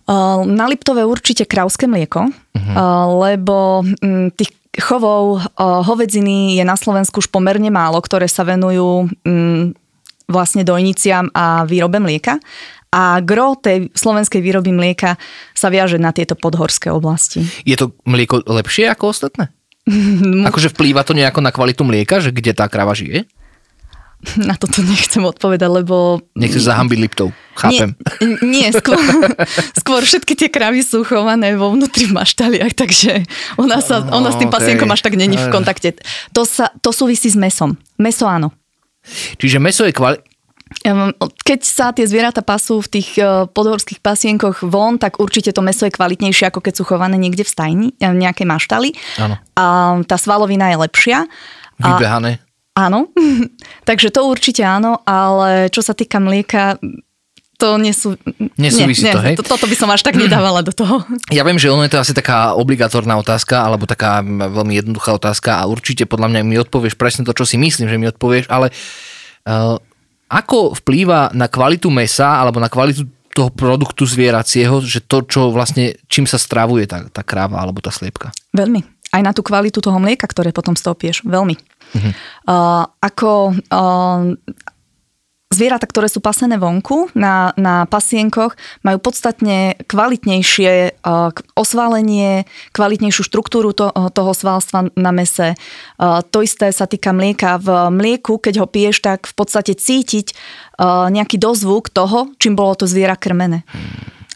Na 0.50 0.66
Liptove 0.66 1.06
určite 1.06 1.46
krauské 1.46 1.86
mlieko, 1.86 2.34
uh-huh. 2.34 2.74
lebo 3.30 3.86
mm, 3.86 4.34
tých 4.34 4.52
chovov 4.74 5.46
hovedziny 5.62 6.58
je 6.58 6.66
na 6.66 6.74
Slovensku 6.74 7.22
už 7.22 7.30
pomerne 7.30 7.70
málo, 7.70 8.02
ktoré 8.02 8.26
sa 8.26 8.42
venujú 8.42 9.06
mm, 9.22 9.78
vlastne 10.26 10.66
dojniciam 10.66 11.30
a 11.30 11.62
výrobe 11.70 12.02
mlieka 12.02 12.42
a 12.42 12.83
gro 13.26 13.58
tej 13.58 13.90
slovenskej 13.98 14.42
výroby 14.44 14.70
mlieka 14.70 15.18
sa 15.58 15.68
viaže 15.74 15.98
na 15.98 16.14
tieto 16.14 16.38
podhorské 16.38 16.94
oblasti. 16.94 17.42
Je 17.66 17.74
to 17.74 17.94
mlieko 18.06 18.46
lepšie 18.46 18.90
ako 18.90 19.10
ostatné? 19.10 19.50
akože 20.50 20.72
vplýva 20.72 21.04
to 21.04 21.12
nejako 21.18 21.44
na 21.44 21.52
kvalitu 21.52 21.84
mlieka, 21.84 22.24
že 22.24 22.32
kde 22.32 22.56
tá 22.56 22.70
krava 22.72 22.96
žije? 22.96 23.28
Na 24.48 24.56
toto 24.56 24.80
nechcem 24.80 25.20
odpovedať, 25.20 25.68
lebo... 25.68 26.24
Nechceš 26.40 26.72
zahambiť 26.72 26.96
Liptov, 26.96 27.36
chápem. 27.60 27.92
Nie, 28.24 28.64
nie 28.64 28.68
skôr, 28.72 28.96
skôr 29.84 30.02
všetky 30.04 30.40
tie 30.40 30.48
kravy 30.48 30.80
sú 30.80 31.04
chované 31.04 31.60
vo 31.60 31.76
vnútri 31.76 32.08
v 32.08 32.16
maštaliach, 32.16 32.72
takže 32.72 33.28
ona, 33.60 33.84
sa, 33.84 34.00
ona 34.00 34.32
s 34.32 34.40
tým 34.40 34.48
okay. 34.48 34.56
pasienkom 34.56 34.88
až 34.88 35.04
tak 35.04 35.20
není 35.20 35.36
v 35.36 35.52
kontakte. 35.52 36.00
To, 36.32 36.48
sa, 36.48 36.72
to 36.80 36.96
súvisí 36.96 37.28
s 37.28 37.36
mesom. 37.36 37.76
Meso 38.00 38.24
áno. 38.24 38.56
Čiže 39.36 39.60
meso 39.60 39.84
je 39.84 39.92
kvali- 39.92 40.24
keď 41.44 41.60
sa 41.62 41.94
tie 41.94 42.08
zvieratá 42.08 42.42
pasú 42.42 42.82
v 42.82 42.90
tých 43.00 43.20
e, 43.20 43.46
podhorských 43.52 44.02
pasienkoch 44.02 44.66
von, 44.66 44.98
tak 44.98 45.22
určite 45.22 45.54
to 45.54 45.62
meso 45.62 45.86
je 45.86 45.94
kvalitnejšie, 45.94 46.50
ako 46.50 46.60
keď 46.64 46.74
sú 46.76 46.84
chované 46.84 47.16
niekde 47.16 47.46
v 47.46 47.52
stajni, 47.54 47.88
e, 47.96 48.06
v 48.08 48.18
nejakej 48.18 48.48
maštali. 48.48 48.90
Áno. 49.22 49.36
A 49.56 49.66
tá 50.04 50.18
svalovina 50.18 50.74
je 50.74 50.78
lepšia. 50.82 51.18
Vybehané. 51.78 52.44
A, 52.74 52.90
áno, 52.90 53.14
takže 53.88 54.10
to 54.10 54.26
určite 54.26 54.66
áno, 54.66 55.00
ale 55.06 55.70
čo 55.70 55.86
sa 55.86 55.94
týka 55.94 56.18
mlieka, 56.18 56.82
to 57.64 57.80
nesú... 57.80 58.20
Nesúvisí 58.60 59.08
nie, 59.08 59.14
to, 59.16 59.20
hej? 59.24 59.36
To, 59.40 59.46
toto 59.48 59.72
by 59.72 59.76
som 59.80 59.88
až 59.88 60.04
tak 60.04 60.20
nedávala 60.20 60.60
do 60.60 60.76
toho. 60.76 61.00
Ja 61.38 61.48
viem, 61.48 61.56
že 61.56 61.72
ono 61.72 61.88
je 61.88 61.96
to 61.96 62.02
asi 62.04 62.12
taká 62.12 62.60
obligatórna 62.60 63.16
otázka, 63.16 63.64
alebo 63.64 63.88
taká 63.88 64.20
veľmi 64.26 64.76
jednoduchá 64.84 65.16
otázka 65.16 65.64
a 65.64 65.70
určite 65.70 66.04
podľa 66.04 66.28
mňa 66.34 66.42
mi 66.44 66.60
odpovieš 66.60 67.00
presne 67.00 67.24
to, 67.24 67.32
čo 67.32 67.48
si 67.48 67.56
myslím, 67.56 67.88
že 67.88 67.96
mi 67.96 68.12
odpovieš, 68.12 68.52
ale 68.52 68.76
uh, 69.48 69.80
ako 70.34 70.74
vplýva 70.82 71.30
na 71.38 71.46
kvalitu 71.46 71.94
mesa 71.94 72.42
alebo 72.42 72.58
na 72.58 72.72
kvalitu 72.72 73.06
toho 73.34 73.50
produktu 73.50 74.06
zvieracieho, 74.06 74.82
že 74.86 75.02
to, 75.02 75.26
čo 75.26 75.50
vlastne, 75.50 75.98
čím 76.06 76.30
sa 76.30 76.38
stravuje 76.38 76.86
tá, 76.86 77.10
tá 77.10 77.26
kráva 77.26 77.58
alebo 77.62 77.82
tá 77.82 77.90
sliepka? 77.90 78.30
Veľmi. 78.54 78.86
Aj 79.14 79.22
na 79.22 79.34
tú 79.34 79.46
kvalitu 79.46 79.78
toho 79.82 79.98
mlieka, 79.98 80.26
ktoré 80.26 80.54
potom 80.54 80.78
stopieš. 80.78 81.26
Veľmi. 81.26 81.54
Uh-huh. 81.94 82.14
Uh, 82.50 82.84
ako 83.02 83.54
uh, 83.54 84.34
Zvieratá, 85.54 85.86
ktoré 85.86 86.10
sú 86.10 86.18
pasené 86.18 86.58
vonku 86.58 87.14
na, 87.14 87.54
na 87.54 87.86
pasienkoch, 87.86 88.58
majú 88.82 88.98
podstatne 88.98 89.78
kvalitnejšie 89.86 90.98
uh, 91.06 91.30
osvalenie, 91.54 92.50
kvalitnejšiu 92.74 93.22
štruktúru 93.22 93.70
to, 93.78 93.94
uh, 93.94 94.10
toho 94.10 94.34
svalstva 94.34 94.90
na 94.98 95.14
mese. 95.14 95.54
Uh, 96.02 96.26
to 96.26 96.42
isté 96.42 96.74
sa 96.74 96.90
týka 96.90 97.14
mlieka. 97.14 97.62
V 97.62 97.70
mlieku, 97.94 98.42
keď 98.42 98.66
ho 98.66 98.68
piješ, 98.68 99.06
tak 99.06 99.30
v 99.30 99.34
podstate 99.38 99.78
cítiť 99.78 100.34
nejaký 101.14 101.38
dozvuk 101.38 101.94
toho, 101.94 102.34
čím 102.42 102.58
bolo 102.58 102.74
to 102.74 102.90
zviera 102.90 103.14
krmené. 103.14 103.62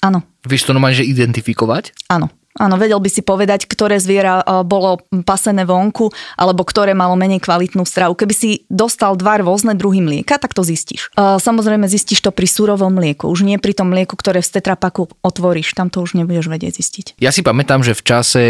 Áno. 0.06 0.22
Vieš 0.46 0.70
to 0.70 0.76
normálne, 0.78 1.02
že 1.02 1.10
identifikovať? 1.10 2.08
Áno. 2.14 2.30
Áno, 2.58 2.76
vedel 2.82 2.98
by 2.98 3.10
si 3.10 3.22
povedať, 3.22 3.70
ktoré 3.70 4.02
zviera 4.02 4.42
e, 4.42 4.66
bolo 4.66 5.02
pasené 5.22 5.64
vonku, 5.64 6.10
alebo 6.36 6.66
ktoré 6.66 6.98
malo 6.98 7.14
menej 7.14 7.42
kvalitnú 7.42 7.86
stravu. 7.86 8.18
Keby 8.18 8.34
si 8.34 8.50
dostal 8.68 9.14
dva 9.14 9.38
rôzne 9.42 9.78
druhy 9.78 10.02
mlieka, 10.02 10.42
tak 10.42 10.58
to 10.58 10.66
zistíš. 10.66 11.14
E, 11.14 11.38
samozrejme 11.38 11.86
zistíš 11.86 12.26
to 12.26 12.34
pri 12.34 12.50
surovom 12.50 12.98
mlieku, 12.98 13.30
už 13.30 13.46
nie 13.46 13.62
pri 13.62 13.78
tom 13.78 13.94
mlieku, 13.94 14.18
ktoré 14.18 14.42
v 14.42 14.50
tetrapaku 14.58 15.06
otvoríš, 15.22 15.78
tam 15.78 15.94
to 15.94 16.02
už 16.02 16.18
nebudeš 16.18 16.50
vedieť 16.50 16.74
zistiť. 16.82 17.06
Ja 17.22 17.30
si 17.30 17.46
pamätám, 17.46 17.86
že 17.86 17.94
v 17.94 18.04
čase 18.04 18.44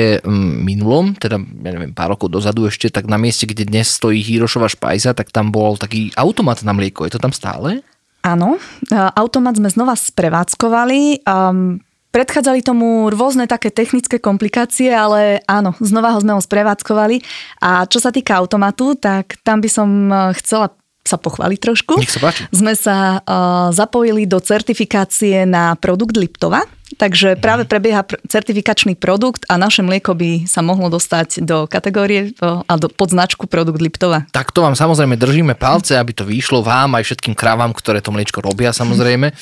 minulom, 0.64 1.14
teda 1.20 1.38
ja 1.38 1.72
neviem, 1.76 1.92
pár 1.92 2.16
rokov 2.16 2.32
dozadu 2.32 2.68
ešte, 2.72 2.88
tak 2.88 3.12
na 3.12 3.20
mieste, 3.20 3.44
kde 3.44 3.68
dnes 3.68 3.92
stojí 3.92 4.24
Hírošova 4.24 4.72
špajza, 4.72 5.12
tak 5.12 5.36
tam 5.36 5.52
bol 5.52 5.76
taký 5.76 6.16
automat 6.16 6.64
na 6.64 6.72
mlieko. 6.72 7.04
Je 7.04 7.16
to 7.16 7.22
tam 7.22 7.36
stále? 7.36 7.84
Áno, 8.26 8.60
e, 8.90 8.96
automat 8.96 9.56
sme 9.56 9.72
znova 9.72 9.96
sprevádzkovali. 9.96 11.24
Um, 11.24 11.80
Predchádzali 12.12 12.64
tomu 12.64 13.12
rôzne 13.12 13.46
také 13.46 13.70
technické 13.70 14.18
komplikácie, 14.18 14.90
ale 14.90 15.44
áno, 15.46 15.76
znova 15.84 16.16
ho 16.16 16.20
sme 16.24 16.34
ho 16.34 16.42
sprevádzkovali. 16.42 17.22
A 17.62 17.86
čo 17.86 18.00
sa 18.00 18.10
týka 18.10 18.40
automatu, 18.40 18.96
tak 18.96 19.38
tam 19.44 19.60
by 19.60 19.70
som 19.70 19.90
eh, 20.10 20.34
chcela 20.40 20.74
sa 21.08 21.16
pochváliť 21.16 21.60
trošku. 21.64 21.96
Nech 21.96 22.12
sa 22.12 22.20
páči. 22.20 22.44
Sme 22.52 22.76
sa 22.76 23.24
uh, 23.24 23.72
zapojili 23.72 24.28
do 24.28 24.44
certifikácie 24.44 25.48
na 25.48 25.80
produkt 25.80 26.20
Liptova. 26.20 26.68
Takže 26.96 27.36
práve 27.36 27.68
prebieha 27.68 28.08
certifikačný 28.32 28.96
produkt 28.96 29.44
a 29.52 29.60
naše 29.60 29.84
mlieko 29.84 30.16
by 30.16 30.48
sa 30.48 30.64
mohlo 30.64 30.88
dostať 30.88 31.44
do 31.44 31.68
kategórie 31.68 32.32
a 32.40 32.74
do, 32.80 32.88
pod 32.88 33.12
značku 33.12 33.44
produkt 33.44 33.84
Liptova. 33.84 34.24
Tak 34.32 34.56
to 34.56 34.64
vám 34.64 34.80
samozrejme 34.80 35.20
držíme 35.20 35.60
palce, 35.60 36.00
aby 36.00 36.16
to 36.16 36.24
vyšlo 36.24 36.64
vám 36.64 36.96
aj 36.96 37.04
všetkým 37.04 37.36
krávam, 37.36 37.76
ktoré 37.76 38.00
to 38.00 38.16
mliečko 38.16 38.40
robia 38.40 38.72
samozrejme. 38.72 39.36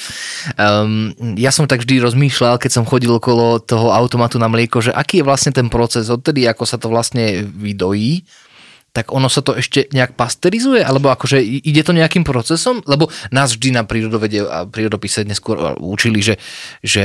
Um, 0.57 1.13
ja 1.37 1.53
som 1.53 1.69
tak 1.69 1.85
vždy 1.85 2.01
rozmýšľal, 2.01 2.57
keď 2.57 2.81
som 2.81 2.89
chodil 2.89 3.13
okolo 3.13 3.61
toho 3.61 3.93
automatu 3.93 4.41
na 4.41 4.49
mlieko, 4.49 4.81
že 4.81 4.89
aký 4.89 5.21
je 5.21 5.27
vlastne 5.29 5.53
ten 5.53 5.69
proces 5.69 6.09
odtedy, 6.09 6.49
ako 6.49 6.65
sa 6.65 6.81
to 6.81 6.89
vlastne 6.89 7.45
vydojí 7.45 8.25
tak 8.95 9.11
ono 9.11 9.27
sa 9.27 9.43
to 9.43 9.59
ešte 9.59 9.91
nejak 9.91 10.15
pasterizuje? 10.15 10.79
Alebo 10.79 11.11
akože 11.11 11.43
ide 11.43 11.83
to 11.83 11.91
nejakým 11.91 12.23
procesom? 12.23 12.79
Lebo 12.87 13.11
nás 13.27 13.51
vždy 13.51 13.75
na 13.75 13.83
prírodovede 13.83 14.47
a 14.47 14.63
prírodopise 14.63 15.27
neskôr 15.27 15.75
učili, 15.75 16.23
že, 16.23 16.39
že 16.79 17.03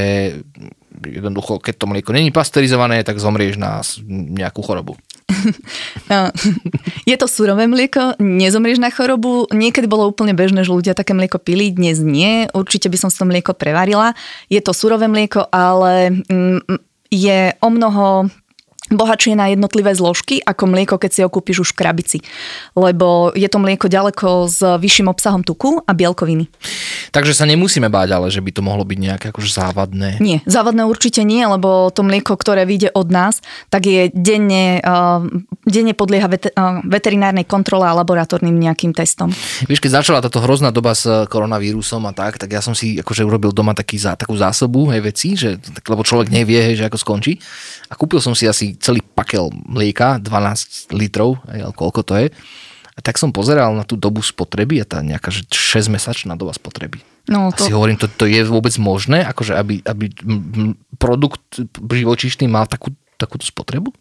jednoducho, 1.03 1.59
keď 1.59 1.75
to 1.75 1.91
mlieko 1.91 2.15
není 2.15 2.31
pasterizované, 2.31 3.03
tak 3.03 3.19
zomrieš 3.19 3.59
na 3.59 3.83
nejakú 4.07 4.63
chorobu. 4.63 4.95
No, 6.11 6.27
je 7.11 7.15
to 7.15 7.31
surové 7.31 7.71
mlieko, 7.71 8.19
nezomrieš 8.19 8.83
na 8.83 8.91
chorobu. 8.91 9.47
Niekedy 9.55 9.87
bolo 9.87 10.11
úplne 10.11 10.35
bežné, 10.35 10.67
že 10.67 10.75
ľudia 10.75 10.99
také 10.99 11.15
mlieko 11.15 11.39
pili, 11.39 11.71
dnes 11.71 12.03
nie. 12.03 12.51
Určite 12.51 12.91
by 12.91 12.99
som 12.99 13.11
to 13.15 13.23
mlieko 13.23 13.55
prevarila. 13.55 14.19
Je 14.51 14.59
to 14.59 14.75
surové 14.75 15.07
mlieko, 15.07 15.47
ale 15.55 16.27
mm, 16.27 16.67
je 17.15 17.55
o 17.63 17.69
mnoho 17.71 18.27
bohatšie 18.91 19.39
na 19.39 19.55
jednotlivé 19.55 19.95
zložky 19.95 20.43
ako 20.43 20.67
mlieko, 20.67 20.99
keď 20.99 21.11
si 21.11 21.21
ho 21.23 21.31
kúpiš 21.31 21.63
už 21.63 21.71
v 21.73 21.79
krabici. 21.79 22.19
Lebo 22.75 23.31
je 23.33 23.47
to 23.47 23.63
mlieko 23.63 23.87
ďaleko 23.87 24.51
s 24.51 24.59
vyšším 24.61 25.07
obsahom 25.07 25.47
tuku 25.47 25.79
a 25.87 25.93
bielkoviny. 25.95 26.51
Takže 27.15 27.35
sa 27.35 27.47
nemusíme 27.47 27.87
báť, 27.87 28.09
ale 28.19 28.27
že 28.31 28.43
by 28.43 28.51
to 28.51 28.63
mohlo 28.63 28.83
byť 28.83 28.99
nejaké 28.99 29.27
akože 29.31 29.51
závadné. 29.51 30.19
Nie, 30.19 30.43
závadné 30.47 30.87
určite 30.87 31.23
nie, 31.23 31.43
lebo 31.43 31.91
to 31.95 32.03
mlieko, 32.03 32.35
ktoré 32.35 32.67
vyjde 32.67 32.91
od 32.95 33.09
nás, 33.11 33.43
tak 33.71 33.87
je 33.87 34.11
denne, 34.15 34.83
uh, 34.83 35.23
denne 35.67 35.95
podlieha 35.95 36.27
vet, 36.31 36.51
uh, 36.51 36.83
veterinárnej 36.87 37.47
kontrole 37.47 37.87
a 37.87 37.95
laboratórnym 37.95 38.55
nejakým 38.55 38.95
testom. 38.95 39.31
Vieš, 39.67 39.83
keď 39.83 40.03
začala 40.03 40.23
táto 40.23 40.43
hrozná 40.43 40.75
doba 40.75 40.95
s 40.95 41.07
koronavírusom 41.31 42.03
a 42.07 42.13
tak, 42.15 42.39
tak 42.39 42.51
ja 42.51 42.63
som 42.63 42.75
si 42.75 42.99
akože 42.99 43.23
urobil 43.23 43.55
doma 43.55 43.75
taký, 43.75 43.99
takú 43.99 44.35
zásobu 44.35 44.91
hej, 44.91 45.03
veci, 45.03 45.39
že, 45.39 45.59
lebo 45.87 46.03
človek 46.03 46.31
nevie, 46.31 46.59
hej, 46.59 46.75
že 46.83 46.87
ako 46.91 46.99
skončí. 46.99 47.39
A 47.91 47.99
kúpil 47.99 48.23
som 48.23 48.35
si 48.39 48.47
asi 48.47 48.80
celý 48.81 49.05
pakel 49.15 49.53
mlieka, 49.53 50.19
12 50.19 50.91
litrov, 50.97 51.39
aj, 51.47 51.77
koľko 51.77 52.01
to 52.03 52.15
je. 52.17 52.27
A 52.97 53.01
tak 53.01 53.17
som 53.17 53.33
pozeral 53.33 53.73
na 53.73 53.87
tú 53.87 53.97
dobu 53.97 54.21
spotreby 54.21 54.83
a 54.83 54.89
tá 54.89 55.01
nejaká 55.01 55.33
že 55.33 55.47
6-mesačná 55.49 56.37
doba 56.37 56.53
spotreby. 56.53 57.01
No, 57.31 57.55
to... 57.55 57.65
A 57.65 57.71
si 57.71 57.77
hovorím, 57.77 58.01
to, 58.01 58.11
to 58.11 58.27
je 58.27 58.43
vôbec 58.45 58.75
možné, 58.81 59.23
akože 59.25 59.55
aby, 59.55 59.85
aby 59.87 60.11
produkt 60.99 61.41
živočíšny 61.79 62.51
mal 62.51 62.67
takú, 62.67 62.93
takúto 63.17 63.47
spotrebu? 63.47 63.95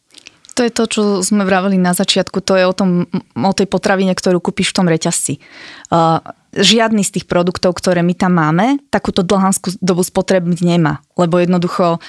To 0.58 0.68
je 0.68 0.76
to, 0.76 0.84
čo 0.92 1.02
sme 1.24 1.48
vraveli 1.48 1.80
na 1.80 1.96
začiatku, 1.96 2.44
to 2.44 2.60
je 2.60 2.68
o, 2.68 2.76
tom, 2.76 3.08
o 3.32 3.54
tej 3.56 3.64
potravine, 3.72 4.12
ktorú 4.12 4.44
kúpiš 4.44 4.76
v 4.76 4.78
tom 4.84 4.88
reťazci. 4.92 5.40
Uh, 5.88 6.20
žiadny 6.52 7.06
z 7.06 7.16
tých 7.16 7.26
produktov, 7.30 7.78
ktoré 7.78 8.02
my 8.02 8.12
tam 8.18 8.36
máme, 8.36 8.82
takúto 8.90 9.22
dlhanskú 9.22 9.78
dobu 9.80 10.02
spotrebniť 10.02 10.60
nemá. 10.66 11.00
Lebo 11.16 11.38
jednoducho 11.38 12.04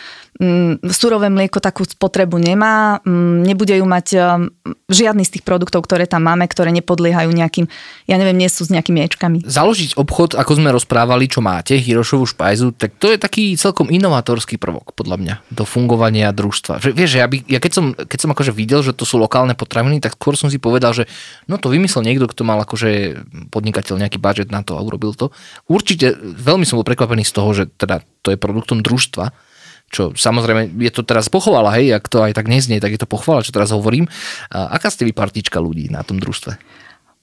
surové 0.88 1.28
mlieko 1.28 1.60
takú 1.60 1.84
spotrebu 1.84 2.40
nemá, 2.40 3.04
mm, 3.04 3.44
nebude 3.44 3.76
ju 3.76 3.84
mať 3.84 4.06
um, 4.16 4.48
žiadny 4.88 5.28
z 5.28 5.36
tých 5.36 5.44
produktov, 5.44 5.84
ktoré 5.84 6.08
tam 6.08 6.24
máme, 6.24 6.48
ktoré 6.48 6.72
nepodliehajú 6.72 7.28
nejakým, 7.28 7.68
ja 8.08 8.16
neviem, 8.16 8.40
nie 8.40 8.48
sú 8.48 8.64
s 8.64 8.72
nejakými 8.72 9.04
ječkami. 9.04 9.44
Založiť 9.44 10.00
obchod, 10.00 10.40
ako 10.40 10.52
sme 10.56 10.72
rozprávali, 10.72 11.28
čo 11.28 11.44
máte, 11.44 11.76
Hirošovú 11.76 12.24
špajzu, 12.24 12.72
tak 12.72 12.96
to 12.96 13.12
je 13.12 13.20
taký 13.20 13.52
celkom 13.60 13.92
inovátorský 13.92 14.56
prvok, 14.56 14.96
podľa 14.96 15.16
mňa, 15.20 15.34
do 15.52 15.68
fungovania 15.68 16.32
družstva. 16.32 16.80
Že, 16.80 16.90
vieš, 16.96 17.20
ja, 17.20 17.28
by, 17.28 17.44
ja 17.44 17.60
keď, 17.60 17.72
som, 17.76 17.84
keď 17.92 18.18
som 18.24 18.32
akože 18.32 18.52
videl, 18.56 18.80
že 18.80 18.96
to 18.96 19.04
sú 19.04 19.20
lokálne 19.20 19.52
potraviny, 19.52 20.00
tak 20.00 20.16
skôr 20.16 20.40
som 20.40 20.48
si 20.48 20.56
povedal, 20.56 20.96
že 20.96 21.04
no 21.52 21.60
to 21.60 21.68
vymyslel 21.68 22.00
niekto, 22.00 22.24
kto 22.24 22.48
mal 22.48 22.56
akože 22.64 23.22
podnikateľ 23.52 24.08
nejaký 24.08 24.16
budget 24.16 24.48
na 24.48 24.64
to 24.64 24.80
a 24.80 24.80
urobil 24.80 25.12
to. 25.12 25.28
Určite 25.68 26.16
veľmi 26.16 26.64
som 26.64 26.80
bol 26.80 26.88
prekvapený 26.88 27.28
z 27.28 27.32
toho, 27.36 27.50
že 27.52 27.68
teda 27.76 28.00
to 28.24 28.32
je 28.32 28.40
produktom 28.40 28.80
družstva, 28.80 29.49
čo 29.90 30.14
samozrejme 30.14 30.70
je 30.78 30.92
to 30.94 31.02
teraz 31.02 31.26
pochvala, 31.26 31.74
hej, 31.74 31.98
ak 31.98 32.06
to 32.06 32.22
aj 32.22 32.32
tak 32.38 32.46
neznie, 32.46 32.78
tak 32.78 32.94
je 32.94 33.02
to 33.02 33.10
pochvala, 33.10 33.42
čo 33.42 33.50
teraz 33.50 33.74
hovorím. 33.74 34.06
A 34.54 34.78
aká 34.78 34.88
ste 34.88 35.02
vy 35.02 35.10
partička 35.10 35.58
ľudí 35.58 35.90
na 35.90 36.06
tom 36.06 36.22
družstve? 36.22 36.54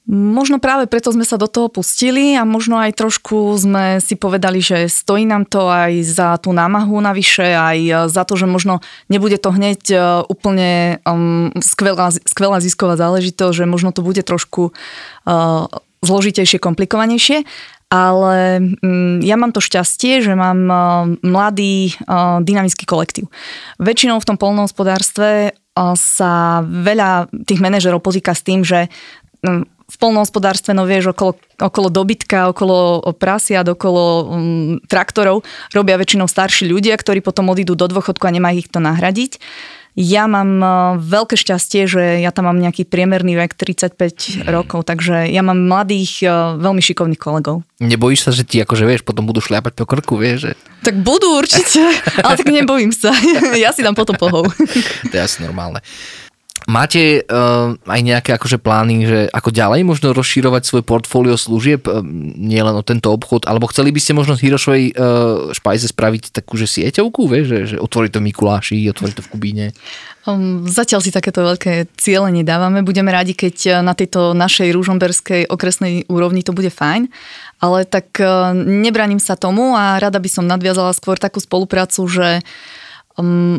Možno 0.07 0.63
práve 0.63 0.88
preto 0.88 1.12
sme 1.12 1.27
sa 1.27 1.36
do 1.36 1.51
toho 1.51 1.67
pustili 1.67 2.31
a 2.39 2.47
možno 2.47 2.79
aj 2.79 2.95
trošku 2.95 3.51
sme 3.59 4.00
si 4.00 4.15
povedali, 4.15 4.63
že 4.63 4.88
stojí 4.88 5.27
nám 5.27 5.43
to 5.43 5.67
aj 5.67 6.00
za 6.00 6.39
tú 6.39 6.55
námahu 6.55 6.95
navyše, 7.03 7.43
aj 7.43 8.07
za 8.07 8.24
to, 8.24 8.39
že 8.39 8.47
možno 8.47 8.79
nebude 9.12 9.36
to 9.36 9.51
hneď 9.51 9.81
e, 9.91 10.00
úplne 10.31 11.03
um, 11.03 11.51
skvelá, 11.59 12.15
skvelá 12.24 12.63
zisková 12.63 12.95
záležitosť, 12.95 13.51
že 13.51 13.65
možno 13.67 13.91
to 13.91 14.00
bude 14.00 14.24
trošku 14.24 14.71
uh, 14.71 15.67
zložitejšie, 16.00 16.63
komplikovanejšie. 16.63 17.43
Ale 17.88 18.60
mm, 18.84 19.24
ja 19.24 19.39
mám 19.39 19.56
to 19.56 19.63
šťastie, 19.63 20.20
že 20.20 20.36
mám 20.36 20.60
uh, 20.67 20.77
mladý 21.24 21.96
uh, 22.03 22.44
dynamický 22.44 22.84
kolektív. 22.84 23.32
Väčšinou 23.79 24.20
v 24.20 24.27
tom 24.27 24.36
polnohospodárstve 24.36 25.56
uh, 25.56 25.96
sa 25.96 26.60
veľa 26.67 27.32
tých 27.48 27.63
manažerov 27.63 28.03
pozýka 28.03 28.36
s 28.36 28.44
tým, 28.44 28.67
že 28.67 28.91
mm, 29.39 29.63
v 29.88 29.96
polnohospodárstve, 30.03 30.75
no 30.75 30.84
vieš, 30.84 31.15
okolo, 31.15 31.39
okolo 31.63 31.88
dobytka, 31.88 32.51
okolo 32.51 33.08
prasiat, 33.15 33.63
okolo 33.63 34.03
um, 34.27 34.84
traktorov 34.91 35.48
robia 35.72 35.96
väčšinou 35.96 36.27
starší 36.27 36.67
ľudia, 36.67 37.00
ktorí 37.00 37.24
potom 37.24 37.48
odídu 37.48 37.79
do 37.79 37.88
dôchodku 37.88 38.27
a 38.27 38.36
nemajú 38.36 38.67
ich 38.67 38.67
to 38.67 38.84
nahradiť. 38.84 39.39
Ja 39.97 40.29
mám 40.29 40.61
e, 40.61 40.69
veľké 41.01 41.33
šťastie, 41.33 41.89
že 41.89 42.21
ja 42.21 42.29
tam 42.29 42.45
mám 42.45 42.61
nejaký 42.61 42.85
priemerný 42.85 43.33
vek 43.33 43.57
35 43.57 44.45
rokov, 44.45 44.85
takže 44.85 45.25
ja 45.25 45.41
mám 45.41 45.57
mladých, 45.65 46.21
e, 46.21 46.29
veľmi 46.61 46.85
šikovných 46.85 47.17
kolegov. 47.17 47.65
Nebojíš 47.81 48.29
sa, 48.29 48.31
že 48.31 48.45
ti 48.45 48.61
akože 48.61 48.85
vieš, 48.85 49.01
potom 49.01 49.25
budú 49.25 49.41
šľapať 49.41 49.73
po 49.73 49.89
krku, 49.89 50.21
vieš? 50.21 50.49
Že... 50.49 50.51
Tak 50.85 50.95
budú 51.01 51.41
určite, 51.41 51.81
ale 52.25 52.37
tak 52.37 52.45
nebojím 52.45 52.93
sa. 52.93 53.09
Ja 53.57 53.73
si 53.73 53.81
dám 53.81 53.97
potom 53.97 54.13
pohov. 54.21 54.53
To 55.09 55.13
je 55.17 55.17
asi 55.17 55.41
normálne. 55.41 55.81
Máte 56.67 57.24
uh, 57.24 57.80
aj 57.88 58.01
nejaké 58.03 58.36
akože 58.36 58.60
plány, 58.60 59.08
že 59.08 59.19
ako 59.32 59.56
ďalej 59.56 59.88
možno 59.88 60.12
rozširovať 60.12 60.67
svoje 60.67 60.84
portfólio 60.84 61.39
služieb, 61.39 61.88
uh, 61.88 62.03
nielen 62.36 62.75
o 62.75 62.84
tento 62.84 63.08
obchod, 63.08 63.47
alebo 63.47 63.71
chceli 63.71 63.95
by 63.95 64.03
ste 64.03 64.12
možno 64.12 64.36
z 64.36 64.51
Hirošovej 64.51 64.84
uh, 64.91 65.56
špajze 65.56 65.95
spraviť 65.95 66.36
takú, 66.36 66.60
sieťovku, 66.60 67.23
vieš, 67.32 67.45
že, 67.47 67.60
že 67.71 67.77
otvoriť 67.80 68.12
to 68.12 68.19
Mikuláši, 68.19 68.84
otvoriť 68.91 69.15
to 69.15 69.23
v 69.23 69.32
Kubíne? 69.32 69.65
Um, 70.27 70.67
zatiaľ 70.67 70.99
si 70.99 71.15
takéto 71.15 71.39
veľké 71.39 71.88
ciele 71.95 72.27
nedávame. 72.36 72.84
Budeme 72.84 73.15
radi, 73.15 73.32
keď 73.32 73.80
na 73.80 73.95
tejto 73.95 74.36
našej 74.36 74.75
rúžomberskej 74.75 75.47
okresnej 75.47 76.03
úrovni 76.12 76.43
to 76.43 76.51
bude 76.51 76.67
fajn, 76.67 77.08
ale 77.63 77.88
tak 77.88 78.19
uh, 78.19 78.51
nebraním 78.51 79.23
sa 79.23 79.39
tomu 79.39 79.71
a 79.71 79.95
rada 80.03 80.19
by 80.19 80.27
som 80.27 80.43
nadviazala 80.43 80.91
skôr 80.91 81.15
takú 81.15 81.39
spoluprácu, 81.39 82.03
že 82.12 82.27
Um, 82.39 82.43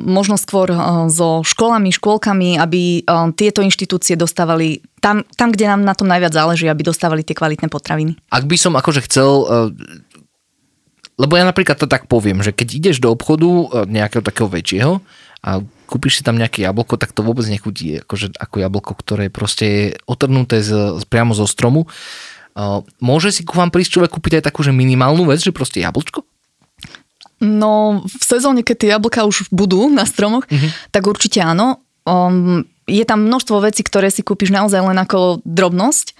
možno 0.07 0.39
skôr 0.39 0.71
uh, 0.71 1.11
so 1.11 1.43
školami, 1.43 1.91
škôlkami, 1.91 2.63
aby 2.63 3.03
um, 3.03 3.35
tieto 3.35 3.59
inštitúcie 3.59 4.15
dostávali 4.15 4.83
tam, 5.03 5.27
tam, 5.35 5.51
kde 5.51 5.67
nám 5.67 5.83
na 5.83 5.95
tom 5.99 6.07
najviac 6.07 6.31
záleží, 6.31 6.71
aby 6.71 6.87
dostávali 6.87 7.27
tie 7.27 7.35
kvalitné 7.35 7.67
potraviny. 7.67 8.15
Ak 8.31 8.47
by 8.47 8.57
som 8.59 8.79
akože 8.79 9.03
chcel 9.11 9.31
uh, 9.47 9.75
lebo 11.19 11.35
ja 11.35 11.43
napríklad 11.43 11.75
to 11.75 11.91
tak 11.91 12.07
poviem, 12.07 12.47
že 12.47 12.55
keď 12.55 12.69
ideš 12.79 12.97
do 13.03 13.11
obchodu 13.11 13.83
nejakého 13.91 14.23
takého 14.23 14.47
väčšieho 14.47 15.03
a 15.43 15.51
kúpiš 15.91 16.23
si 16.23 16.23
tam 16.23 16.39
nejaké 16.39 16.63
jablko, 16.63 16.95
tak 16.95 17.11
to 17.11 17.27
vôbec 17.27 17.43
nechutí 17.51 17.99
akože, 18.07 18.39
ako 18.39 18.63
jablko, 18.63 18.93
ktoré 18.95 19.27
proste 19.27 19.67
je 19.67 19.85
otrhnuté 20.07 20.63
z, 20.63 21.03
priamo 21.11 21.35
zo 21.35 21.51
stromu. 21.51 21.91
Môže 23.03 23.35
si 23.35 23.43
ku 23.43 23.59
vám 23.59 23.75
prísť 23.75 23.99
človek 23.99 24.15
kúpiť 24.15 24.39
aj 24.39 24.47
takú 24.47 24.63
že 24.63 24.71
minimálnu 24.71 25.27
vec, 25.27 25.43
že 25.43 25.51
proste 25.51 25.83
jablčko? 25.83 26.23
No, 27.39 28.03
v 28.03 28.25
sezóne, 28.25 28.67
keď 28.67 28.77
tie 28.77 28.91
jablka 28.95 29.23
už 29.23 29.51
budú 29.55 29.87
na 29.87 30.03
stromoch, 30.03 30.47
mm-hmm. 30.51 30.91
tak 30.91 31.07
určite 31.07 31.39
áno. 31.39 31.79
Um, 32.03 32.67
je 32.89 33.05
tam 33.05 33.29
množstvo 33.29 33.63
vecí, 33.63 33.85
ktoré 33.85 34.09
si 34.09 34.25
kúpiš 34.25 34.51
naozaj 34.51 34.81
len 34.81 34.99
ako 34.99 35.45
drobnosť. 35.45 36.17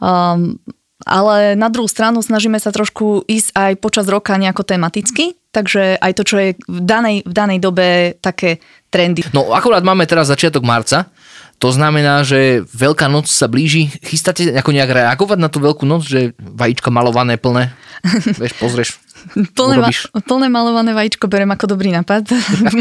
Um, 0.00 0.58
ale 1.04 1.54
na 1.54 1.68
druhú 1.68 1.86
stranu 1.86 2.24
snažíme 2.24 2.56
sa 2.56 2.72
trošku 2.72 3.28
ísť 3.28 3.52
aj 3.52 3.72
počas 3.84 4.08
roka 4.08 4.32
nejako 4.34 4.64
tematicky, 4.64 5.36
takže 5.52 6.00
aj 6.00 6.12
to, 6.16 6.22
čo 6.24 6.36
je 6.40 6.48
v 6.56 6.80
danej, 6.82 7.20
v 7.22 7.32
danej 7.36 7.58
dobe 7.60 8.16
také 8.18 8.64
trendy. 8.88 9.22
No 9.36 9.52
akurát 9.52 9.84
máme 9.84 10.08
teraz 10.08 10.32
začiatok 10.32 10.64
marca, 10.64 11.12
to 11.56 11.72
znamená, 11.72 12.20
že 12.20 12.64
Veľká 12.68 13.08
noc 13.08 13.32
sa 13.32 13.48
blíži. 13.48 13.88
Chystáte 14.04 14.52
ako 14.52 14.76
nejak 14.76 14.92
reagovať 14.92 15.38
na 15.40 15.48
tú 15.48 15.64
Veľkú 15.64 15.88
noc, 15.88 16.04
že 16.04 16.36
vajíčka 16.36 16.92
malované 16.92 17.40
plné? 17.40 17.72
Vieš, 18.40 18.52
pozrieš, 18.60 18.90
Plné, 19.34 19.76
ma, 19.80 19.90
plné 20.22 20.46
malované 20.48 20.94
vajíčko 20.94 21.26
berem 21.26 21.50
ako 21.50 21.76
dobrý 21.76 21.90
nápad. 21.90 22.30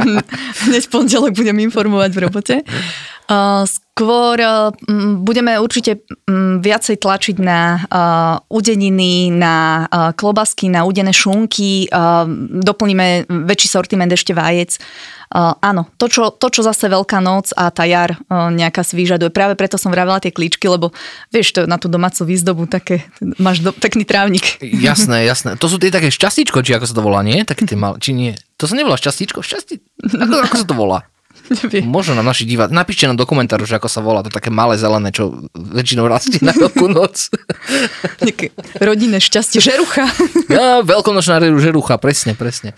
Hneď 0.70 0.84
pondelok 0.92 1.34
budem 1.34 1.58
informovať 1.66 2.12
v 2.14 2.20
robote. 2.22 2.56
Uh, 3.26 3.66
skôr 3.96 4.36
uh, 4.44 4.76
budeme 5.24 5.56
určite 5.56 6.04
viacej 6.60 7.00
tlačiť 7.00 7.40
na 7.40 7.80
uh, 7.80 8.36
udeniny, 8.52 9.32
na 9.32 9.88
uh, 9.88 10.12
klobasky, 10.12 10.68
na 10.68 10.84
udené 10.84 11.16
šunky, 11.16 11.88
doplníme 12.60 13.32
väčší 13.32 13.72
sortiment 13.72 14.12
ešte 14.12 14.36
vajec. 14.36 14.76
Áno, 15.36 15.90
to 15.98 16.06
čo, 16.06 16.30
to, 16.32 16.48
čo 16.54 16.62
zase 16.62 16.88
Veľká 16.88 17.18
noc 17.20 17.50
a 17.58 17.74
tá 17.74 17.84
jar 17.84 18.16
nejaká 18.30 18.86
si 18.86 18.94
vyžaduje. 18.96 19.34
Práve 19.34 19.58
preto 19.58 19.76
som 19.76 19.90
vravela 19.90 20.22
tie 20.22 20.32
klíčky, 20.32 20.70
lebo 20.70 20.94
vieš, 21.34 21.58
to 21.58 21.60
na 21.66 21.82
tú 21.82 21.90
domácu 21.90 22.24
výzdobu 22.24 22.70
také, 22.70 23.04
máš 23.42 23.60
do, 23.60 23.74
pekný 23.74 24.06
trávnik. 24.06 24.62
Jasné, 24.62 25.26
jasné. 25.26 25.58
To 25.60 25.66
sú 25.68 25.82
tie 25.82 25.92
také 25.92 26.14
šťastíčko, 26.14 26.62
či 26.62 26.78
ako 26.78 26.86
sa 26.88 26.96
to 26.96 27.04
volá, 27.04 27.26
nie? 27.26 27.42
Také 27.44 27.68
tie 27.68 27.76
mal, 27.76 27.98
či 27.98 28.14
nie? 28.14 28.38
To 28.62 28.70
sa 28.70 28.78
nevolá 28.78 28.96
šťastíčko? 29.02 29.42
Šťastí... 29.42 29.82
Ako, 30.14 30.34
ako 30.46 30.56
sa 30.62 30.66
to 30.70 30.76
volá? 30.78 31.00
Neviem. 31.46 31.86
Možno 31.86 32.18
nám 32.18 32.26
naši 32.26 32.50
diváci. 32.50 32.74
Napíšte 32.74 33.06
nám 33.06 33.18
do 33.20 33.28
komentáru, 33.30 33.70
že 33.70 33.78
ako 33.78 33.90
sa 33.90 34.02
volá 34.02 34.26
to 34.26 34.34
také 34.34 34.50
malé 34.50 34.80
zelené, 34.82 35.14
čo 35.14 35.46
väčšinou 35.54 36.10
rastie 36.10 36.42
na 36.42 36.52
veľkú 36.56 36.90
noc. 36.90 37.30
rodinné 38.82 39.22
šťastie, 39.22 39.62
žerucha. 39.62 40.10
ja, 40.50 40.82
veľkonočná 40.82 41.38
žerucha, 41.62 42.02
presne, 42.02 42.34
presne. 42.34 42.74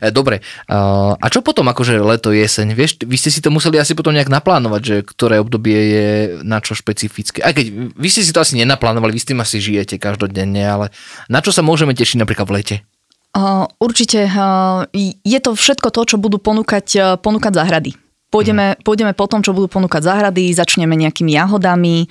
E, 0.00 0.08
dobre, 0.08 0.40
a 0.66 1.26
čo 1.28 1.44
potom 1.44 1.68
akože 1.68 2.00
leto, 2.00 2.32
jeseň? 2.32 2.72
Vieš, 2.72 3.04
vy 3.04 3.16
ste 3.20 3.30
si 3.32 3.44
to 3.44 3.52
museli 3.52 3.76
asi 3.76 3.92
potom 3.92 4.16
nejak 4.16 4.32
naplánovať, 4.32 4.82
že 4.82 4.96
ktoré 5.04 5.36
obdobie 5.42 5.78
je 5.92 6.08
na 6.42 6.64
čo 6.64 6.72
špecifické. 6.72 7.44
Aj 7.44 7.52
keď 7.52 7.92
vy 7.94 8.08
ste 8.08 8.24
si 8.24 8.32
to 8.32 8.40
asi 8.40 8.56
nenaplánovali, 8.56 9.12
vy 9.12 9.20
s 9.20 9.28
tým 9.28 9.40
asi 9.44 9.60
žijete 9.60 10.00
každodenne, 10.00 10.62
ale 10.64 10.86
na 11.28 11.44
čo 11.44 11.52
sa 11.52 11.60
môžeme 11.60 11.92
tešiť 11.92 12.20
napríklad 12.22 12.48
v 12.48 12.56
lete? 12.60 12.76
určite 13.84 14.24
je 15.20 15.38
to 15.44 15.50
všetko 15.52 15.92
to, 15.92 16.00
čo 16.08 16.16
budú 16.16 16.40
ponúkať, 16.40 17.20
ponúkať 17.20 17.52
záhrady. 17.52 18.05
Pôjdeme, 18.26 18.74
pôjdeme 18.82 19.14
po 19.14 19.30
tom, 19.30 19.38
čo 19.38 19.54
budú 19.54 19.70
ponúkať 19.70 20.02
záhrady, 20.02 20.50
začneme 20.50 20.98
nejakými 20.98 21.30
jahodami, 21.30 22.10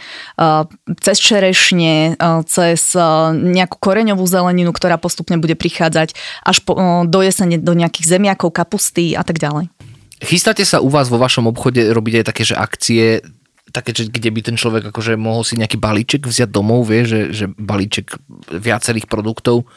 cez 1.03 1.17
čerešne, 1.19 2.15
cez 2.47 2.95
nejakú 3.35 3.75
koreňovú 3.83 4.23
zeleninu, 4.23 4.71
ktorá 4.71 4.95
postupne 4.95 5.35
bude 5.35 5.59
prichádzať 5.59 6.15
až 6.47 6.57
po, 6.63 6.79
do 7.03 7.19
jesene 7.19 7.59
do 7.59 7.75
nejakých 7.75 8.15
zemiakov, 8.15 8.55
kapusty 8.55 9.11
a 9.11 9.27
tak 9.27 9.43
ďalej. 9.43 9.67
Chystáte 10.23 10.63
sa 10.63 10.79
u 10.79 10.87
vás 10.87 11.11
vo 11.11 11.19
vašom 11.19 11.51
obchode 11.51 11.83
robiť 11.91 12.23
aj 12.23 12.25
také, 12.31 12.43
že 12.47 12.55
akcie, 12.55 13.19
také, 13.75 13.91
že 13.91 14.07
kde 14.07 14.31
by 14.31 14.39
ten 14.39 14.55
človek 14.55 14.95
akože 14.95 15.19
mohol 15.19 15.43
si 15.43 15.59
nejaký 15.59 15.75
balíček 15.75 16.23
vziať 16.23 16.47
domov, 16.47 16.87
vie, 16.87 17.03
že, 17.03 17.35
že 17.35 17.45
balíček 17.51 18.15
viacerých 18.55 19.11
produktov? 19.11 19.67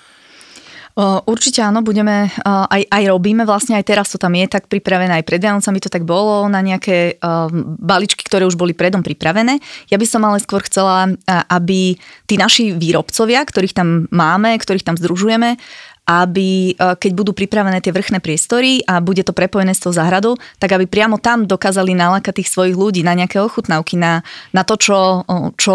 Určite 0.99 1.63
áno, 1.63 1.79
budeme, 1.87 2.27
aj, 2.43 2.83
aj 2.91 3.03
robíme, 3.07 3.47
vlastne 3.47 3.79
aj 3.79 3.87
teraz 3.87 4.11
to 4.11 4.19
tam 4.19 4.35
je 4.35 4.51
tak 4.51 4.67
pripravené, 4.67 5.23
aj 5.23 5.27
pred 5.31 5.39
Vianocami 5.39 5.79
to 5.79 5.87
tak 5.87 6.03
bolo 6.03 6.51
na 6.51 6.59
nejaké 6.59 7.23
baličky, 7.79 8.27
ktoré 8.27 8.43
už 8.43 8.59
boli 8.59 8.75
predom 8.75 9.07
pripravené. 9.07 9.63
Ja 9.95 9.95
by 9.95 10.07
som 10.11 10.27
ale 10.27 10.43
skôr 10.43 10.67
chcela, 10.67 11.15
aby 11.55 11.95
tí 12.27 12.35
naši 12.35 12.75
výrobcovia, 12.75 13.47
ktorých 13.47 13.79
tam 13.79 14.11
máme, 14.11 14.59
ktorých 14.59 14.83
tam 14.83 14.99
združujeme, 14.99 15.55
aby 16.09 16.73
e, 16.73 16.97
keď 16.97 17.13
budú 17.13 17.37
pripravené 17.37 17.85
tie 17.85 17.93
vrchné 17.93 18.25
priestory 18.25 18.81
a 18.89 19.05
bude 19.05 19.21
to 19.21 19.37
prepojené 19.37 19.77
s 19.77 19.85
tou 19.85 19.93
záhradou, 19.93 20.41
tak 20.57 20.73
aby 20.73 20.89
priamo 20.89 21.21
tam 21.21 21.45
dokázali 21.45 21.93
nalákať 21.93 22.41
tých 22.41 22.49
svojich 22.49 22.73
ľudí 22.73 23.05
na 23.05 23.13
nejaké 23.13 23.37
ochutnávky, 23.45 24.01
na, 24.01 24.25
na 24.57 24.65
to, 24.65 24.81
čo, 24.81 25.29
čo 25.61 25.75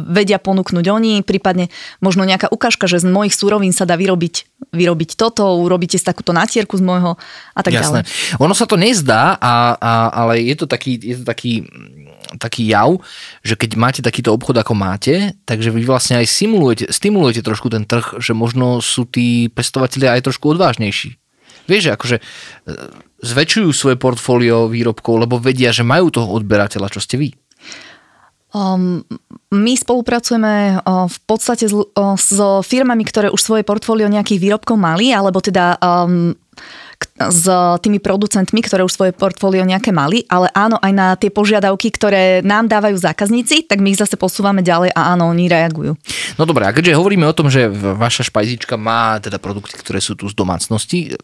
vedia 0.00 0.40
ponúknuť 0.40 0.84
oni, 0.88 1.20
prípadne 1.20 1.68
možno 2.00 2.24
nejaká 2.24 2.48
ukážka, 2.48 2.88
že 2.88 3.04
z 3.04 3.06
mojich 3.12 3.36
súrovín 3.36 3.76
sa 3.76 3.84
dá 3.84 4.00
vyrobiť, 4.00 4.64
vyrobiť 4.72 5.20
toto, 5.20 5.44
urobíte 5.60 6.00
si 6.00 6.04
takúto 6.08 6.32
natierku 6.32 6.80
z 6.80 6.82
môjho 6.82 7.20
a 7.52 7.60
tak 7.60 7.76
Jasné. 7.76 8.08
ďalej. 8.08 8.40
Ono 8.40 8.54
sa 8.56 8.64
to 8.64 8.80
nezdá, 8.80 9.36
a, 9.36 9.76
a, 9.76 9.92
ale 10.24 10.40
je 10.40 10.56
to 10.56 10.64
taký, 10.64 10.96
je 10.96 11.20
to 11.20 11.24
taký 11.28 11.68
taký 12.38 12.66
jav, 12.66 12.98
že 13.46 13.54
keď 13.54 13.70
máte 13.78 14.00
takýto 14.02 14.34
obchod, 14.34 14.58
ako 14.58 14.74
máte, 14.74 15.34
takže 15.46 15.70
vy 15.70 15.86
vlastne 15.86 16.18
aj 16.18 16.26
simulujete, 16.26 16.84
stimulujete 16.90 17.46
trošku 17.46 17.70
ten 17.70 17.86
trh, 17.86 18.18
že 18.18 18.34
možno 18.34 18.82
sú 18.82 19.06
tí 19.06 19.46
pestovateľia 19.50 20.18
aj 20.18 20.26
trošku 20.26 20.50
odvážnejší. 20.50 21.14
Vieš, 21.66 21.82
že 21.82 21.94
akože 21.94 22.16
e, 22.18 22.22
zväčšujú 23.26 23.70
svoje 23.74 23.96
portfólio 23.98 24.70
výrobkov, 24.70 25.26
lebo 25.26 25.42
vedia, 25.42 25.74
že 25.74 25.82
majú 25.82 26.14
toho 26.14 26.30
odberateľa, 26.38 26.90
čo 26.94 27.02
ste 27.02 27.18
vy. 27.18 27.30
Um, 28.54 29.04
my 29.52 29.74
spolupracujeme 29.76 30.80
uh, 30.80 31.10
v 31.10 31.18
podstate 31.28 31.66
s, 31.68 31.74
uh, 31.74 32.62
firmami, 32.62 33.04
ktoré 33.04 33.28
už 33.28 33.42
svoje 33.42 33.66
portfólio 33.66 34.08
nejakých 34.08 34.38
výrobkov 34.40 34.78
mali, 34.78 35.10
alebo 35.12 35.42
teda 35.42 35.76
um, 35.76 36.32
s 37.16 37.48
tými 37.80 37.96
producentmi, 37.96 38.60
ktoré 38.60 38.84
už 38.84 38.92
svoje 38.92 39.12
portfólio 39.16 39.64
nejaké 39.64 39.88
mali, 39.88 40.28
ale 40.28 40.52
áno, 40.52 40.76
aj 40.76 40.92
na 40.92 41.16
tie 41.16 41.32
požiadavky, 41.32 41.88
ktoré 41.88 42.44
nám 42.44 42.68
dávajú 42.68 42.96
zákazníci, 43.00 43.64
tak 43.64 43.80
my 43.80 43.96
ich 43.96 44.00
zase 44.00 44.20
posúvame 44.20 44.60
ďalej 44.60 44.92
a 44.92 45.16
áno, 45.16 45.32
oni 45.32 45.48
reagujú. 45.48 45.96
No 46.36 46.44
dobré, 46.44 46.68
a 46.68 46.76
keďže 46.76 46.96
hovoríme 46.96 47.24
o 47.24 47.36
tom, 47.36 47.48
že 47.48 47.72
vaša 47.72 48.28
špajzička 48.28 48.76
má 48.76 49.16
teda 49.20 49.40
produkty, 49.40 49.80
ktoré 49.80 50.04
sú 50.04 50.12
tu 50.12 50.28
z 50.28 50.36
domácnosti, 50.36 51.16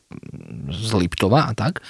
z 0.73 0.91
Liptova 0.97 1.49
a 1.49 1.53
tak, 1.53 1.85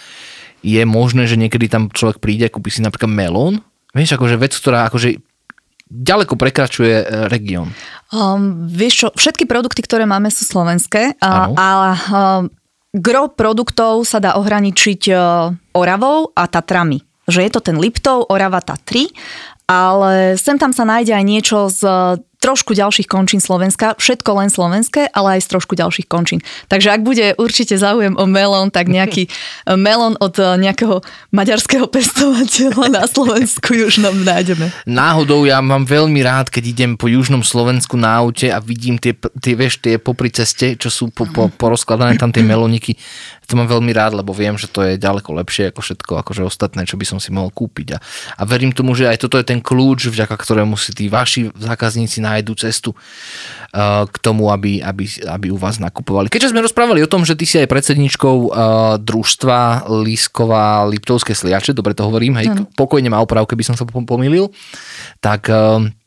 je 0.62 0.82
možné, 0.86 1.26
že 1.26 1.38
niekedy 1.38 1.70
tam 1.70 1.90
človek 1.90 2.22
príde 2.22 2.46
a 2.46 2.54
kúpi 2.54 2.70
si 2.74 2.82
napríklad 2.82 3.10
melón, 3.10 3.62
vieš, 3.94 4.18
akože 4.18 4.38
vec, 4.38 4.54
ktorá 4.54 4.90
akože 4.90 5.18
ďaleko 5.92 6.40
prekračuje 6.40 6.94
e, 7.02 7.06
región. 7.28 7.68
Um, 8.08 8.64
vieš 8.64 8.94
čo, 9.04 9.06
všetky 9.12 9.44
produkty, 9.44 9.84
ktoré 9.84 10.08
máme 10.08 10.32
sú 10.32 10.48
slovenské, 10.48 11.20
a, 11.20 11.52
a 11.52 11.68
um, 11.84 12.48
gro 12.92 13.32
produktov 13.32 14.04
sa 14.04 14.20
dá 14.20 14.36
ohraničiť 14.36 15.02
e, 15.08 15.14
Oravou 15.72 16.30
a 16.36 16.44
Tatrami. 16.46 17.00
Že 17.24 17.40
je 17.48 17.50
to 17.50 17.60
ten 17.64 17.76
Liptov, 17.80 18.28
Orava, 18.28 18.60
Tatry, 18.60 19.08
ale 19.64 20.36
sem 20.36 20.60
tam 20.60 20.76
sa 20.76 20.84
nájde 20.84 21.16
aj 21.16 21.24
niečo 21.24 21.58
z 21.72 21.80
trošku 22.42 22.74
ďalších 22.74 23.06
končín 23.06 23.38
Slovenska, 23.38 23.94
všetko 23.94 24.30
len 24.42 24.50
slovenské, 24.50 25.06
ale 25.14 25.38
aj 25.38 25.46
z 25.46 25.48
trošku 25.54 25.78
ďalších 25.78 26.10
končín. 26.10 26.42
Takže 26.66 26.90
ak 26.90 27.06
bude 27.06 27.38
určite 27.38 27.78
záujem 27.78 28.18
o 28.18 28.26
melón, 28.26 28.74
tak 28.74 28.90
nejaký 28.90 29.30
melón 29.78 30.18
od 30.18 30.34
eh, 30.42 30.58
nejakého 30.58 31.06
maďarského 31.30 31.86
pestovateľa 31.86 32.86
na 32.90 33.04
Slovensku 33.06 33.78
južnom 33.78 34.26
nájdeme. 34.26 34.74
Náhodou 34.90 35.46
ja 35.46 35.62
mám 35.62 35.86
veľmi 35.86 36.18
rád, 36.26 36.50
keď 36.50 36.64
idem 36.66 36.90
po 36.98 37.06
južnom 37.06 37.46
Slovensku 37.46 37.94
na 37.94 38.18
aute 38.18 38.50
a 38.50 38.58
vidím 38.58 38.98
tie, 38.98 39.14
tie, 39.14 39.54
vieš, 39.54 39.78
tie 39.78 40.02
popri 40.02 40.34
ceste, 40.34 40.74
čo 40.74 40.90
sú 40.90 41.14
po, 41.14 41.30
po, 41.30 41.46
porozkladané 41.54 42.18
tam 42.18 42.34
tie 42.34 42.42
melóniky 42.42 42.98
to 43.52 43.60
mám 43.60 43.68
veľmi 43.68 43.92
rád, 43.92 44.16
lebo 44.16 44.32
viem, 44.32 44.56
že 44.56 44.64
to 44.64 44.80
je 44.80 44.96
ďaleko 44.96 45.36
lepšie 45.44 45.68
ako 45.68 45.84
všetko, 45.84 46.12
akože 46.24 46.42
ostatné, 46.48 46.88
čo 46.88 46.96
by 46.96 47.04
som 47.04 47.20
si 47.20 47.28
mohol 47.28 47.52
kúpiť. 47.52 47.88
A, 47.92 47.98
a 48.40 48.42
verím 48.48 48.72
tomu, 48.72 48.96
že 48.96 49.04
aj 49.12 49.20
toto 49.20 49.36
je 49.36 49.44
ten 49.44 49.60
kľúč, 49.60 50.08
vďaka 50.08 50.40
ktorému 50.40 50.80
si 50.80 50.96
tí 50.96 51.12
vaši 51.12 51.52
zákazníci 51.52 52.24
nájdú 52.32 52.56
cestu 52.56 52.96
uh, 52.96 54.08
k 54.08 54.16
tomu, 54.24 54.48
aby, 54.48 54.80
aby, 54.80 55.04
aby 55.28 55.46
u 55.52 55.58
vás 55.60 55.76
nakupovali. 55.76 56.32
Keďže 56.32 56.56
sme 56.56 56.64
rozprávali 56.64 57.04
o 57.04 57.10
tom, 57.10 57.28
že 57.28 57.36
ty 57.36 57.44
si 57.44 57.60
aj 57.60 57.68
predsedničkou 57.68 58.36
uh, 58.48 58.50
družstva 58.96 59.92
Lísková 60.02 60.88
Liptovské 60.88 61.36
sliače, 61.36 61.76
dobre 61.76 61.92
to 61.92 62.08
hovorím, 62.08 62.40
hej, 62.40 62.48
mm. 62.50 62.74
pokojne 62.74 63.12
ma 63.12 63.20
oprav, 63.20 63.44
keby 63.44 63.62
som 63.62 63.76
sa 63.76 63.84
pomýlil, 63.84 64.48
tak 65.20 65.46
ty 65.46 66.01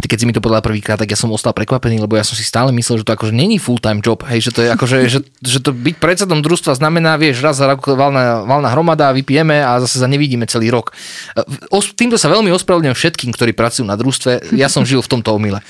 keď 0.00 0.16
si 0.16 0.24
mi 0.24 0.32
to 0.32 0.40
povedala 0.40 0.64
prvýkrát, 0.64 0.96
tak 0.96 1.12
ja 1.12 1.18
som 1.20 1.28
ostal 1.32 1.52
prekvapený, 1.52 2.00
lebo 2.00 2.16
ja 2.16 2.24
som 2.24 2.32
si 2.32 2.40
stále 2.40 2.72
myslel, 2.72 3.00
že 3.00 3.04
to 3.04 3.12
akože 3.12 3.36
není 3.36 3.60
full-time 3.60 4.00
job, 4.00 4.24
hej, 4.24 4.48
že 4.48 4.50
to 4.56 4.60
je 4.64 4.68
akože, 4.72 4.96
že, 5.04 5.20
že 5.44 5.58
to 5.60 5.76
byť 5.76 6.00
predsedom 6.00 6.40
družstva 6.40 6.80
znamená, 6.80 7.20
vieš, 7.20 7.44
raz 7.44 7.60
za 7.60 7.68
rok 7.68 7.84
valná, 7.92 8.40
valná 8.48 8.72
hromada, 8.72 9.12
vypijeme 9.12 9.60
a 9.60 9.76
zase 9.84 10.00
sa 10.00 10.08
nevidíme 10.08 10.48
celý 10.48 10.72
rok. 10.72 10.96
Os, 11.68 11.92
týmto 11.92 12.16
sa 12.16 12.32
veľmi 12.32 12.48
ospravedlňujem 12.56 12.96
všetkým, 12.96 13.30
ktorí 13.36 13.52
pracujú 13.52 13.84
na 13.84 14.00
družstve, 14.00 14.56
ja 14.56 14.72
som 14.72 14.88
žil 14.88 15.04
v 15.04 15.12
tomto 15.12 15.36
omyle. 15.36 15.60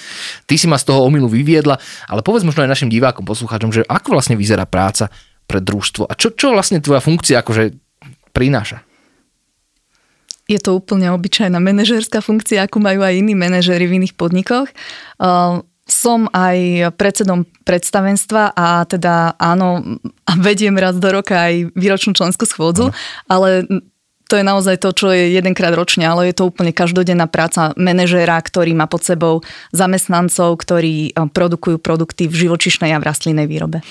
Ty 0.47 0.55
si 0.55 0.71
ma 0.71 0.79
z 0.79 0.87
toho 0.87 1.03
omilu 1.03 1.27
vyviedla, 1.27 1.83
ale 2.07 2.21
povedz 2.23 2.47
možno 2.47 2.63
aj 2.63 2.71
našim 2.71 2.91
divákom, 2.95 3.27
poslucháčom, 3.27 3.75
že 3.75 3.83
ako 3.91 4.15
vlastne 4.15 4.39
vyzerá 4.39 4.71
práca 4.71 5.11
pre 5.51 5.59
družstvo 5.59 6.07
a 6.07 6.15
čo, 6.15 6.31
čo 6.31 6.55
vlastne 6.55 6.79
tvoja 6.79 7.03
funkcia 7.03 7.43
akože 7.43 7.75
prináša? 8.31 8.92
Je 10.51 10.59
to 10.59 10.77
úplne 10.77 11.11
obyčajná 11.15 11.59
manažerská 11.63 12.19
funkcia, 12.19 12.67
ako 12.67 12.83
majú 12.83 13.01
aj 13.07 13.15
iní 13.15 13.35
manažery 13.39 13.87
v 13.87 14.03
iných 14.03 14.15
podnikoch. 14.19 14.69
Som 15.83 16.31
aj 16.31 16.91
predsedom 16.99 17.47
predstavenstva 17.67 18.55
a 18.55 18.83
teda 18.87 19.39
áno, 19.39 19.99
vediem 20.47 20.75
raz 20.79 20.99
do 20.99 21.09
roka 21.11 21.37
aj 21.39 21.75
výročnú 21.79 22.15
členskú 22.15 22.47
schôdzu, 22.47 22.91
ale 23.31 23.67
to 24.33 24.41
je 24.41 24.49
naozaj 24.49 24.81
to, 24.81 24.97
čo 24.97 25.13
je 25.13 25.37
jedenkrát 25.37 25.77
ročne, 25.77 26.09
ale 26.09 26.33
je 26.33 26.41
to 26.41 26.49
úplne 26.49 26.73
každodenná 26.73 27.29
práca 27.29 27.77
manažéra, 27.77 28.41
ktorý 28.41 28.73
má 28.73 28.89
pod 28.89 29.05
sebou 29.05 29.45
zamestnancov, 29.77 30.57
ktorí 30.57 31.13
produkujú 31.13 31.77
produkty 31.77 32.33
v 32.33 32.49
živočišnej 32.49 32.97
a 32.97 32.99
v 33.03 33.13
rastlinnej 33.13 33.45
výrobe. 33.45 33.85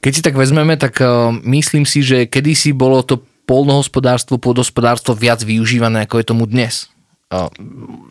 Keď 0.00 0.12
si 0.14 0.22
tak 0.22 0.38
vezmeme, 0.38 0.78
tak 0.78 1.02
myslím 1.42 1.82
si, 1.82 2.06
že 2.06 2.30
kedysi 2.30 2.70
bolo 2.70 3.02
to 3.02 3.26
polnohospodárstvo, 3.50 4.38
pôdospodárstvo 4.38 5.18
viac 5.18 5.42
využívané, 5.42 6.06
ako 6.06 6.22
je 6.22 6.26
tomu 6.30 6.46
dnes. 6.46 6.86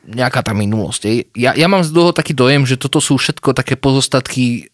Nejaká 0.03 0.43
tá 0.43 0.51
minulosť. 0.51 1.31
Ja, 1.31 1.55
ja 1.55 1.67
mám 1.71 1.87
z 1.87 1.95
toho 1.95 2.11
taký 2.11 2.35
dojem, 2.35 2.67
že 2.67 2.75
toto 2.75 2.99
sú 2.99 3.15
všetko 3.15 3.55
také 3.55 3.79
pozostatky 3.79 4.67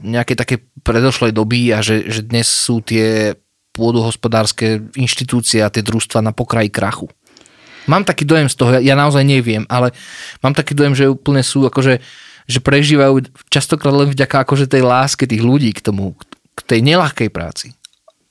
nejaké 0.00 0.32
také 0.32 0.64
predošlej 0.80 1.36
doby 1.36 1.76
a 1.76 1.84
že, 1.84 2.08
že 2.08 2.24
dnes 2.24 2.48
sú 2.48 2.80
tie 2.80 3.36
pôdohospodárske 3.76 4.88
inštitúcie 4.96 5.60
a 5.60 5.68
tie 5.68 5.84
družstva 5.84 6.24
na 6.24 6.32
pokraji 6.32 6.72
krachu. 6.72 7.12
Mám 7.84 8.08
taký 8.08 8.24
dojem 8.24 8.48
z 8.48 8.56
toho, 8.56 8.72
ja, 8.72 8.80
ja 8.80 8.96
naozaj 8.96 9.20
neviem, 9.20 9.68
ale 9.68 9.92
mám 10.40 10.56
taký 10.56 10.72
dojem, 10.72 10.96
že 10.96 11.12
úplne 11.12 11.44
sú 11.44 11.68
akože, 11.68 12.00
že 12.48 12.58
prežívajú 12.64 13.20
častokrát 13.52 13.92
len 13.92 14.08
vďaka 14.16 14.48
akože 14.48 14.64
tej 14.64 14.80
láske 14.80 15.28
tých 15.28 15.44
ľudí 15.44 15.76
k 15.76 15.84
tomu, 15.84 16.16
k 16.56 16.60
tej 16.64 16.80
nelahkej 16.80 17.28
práci. 17.28 17.76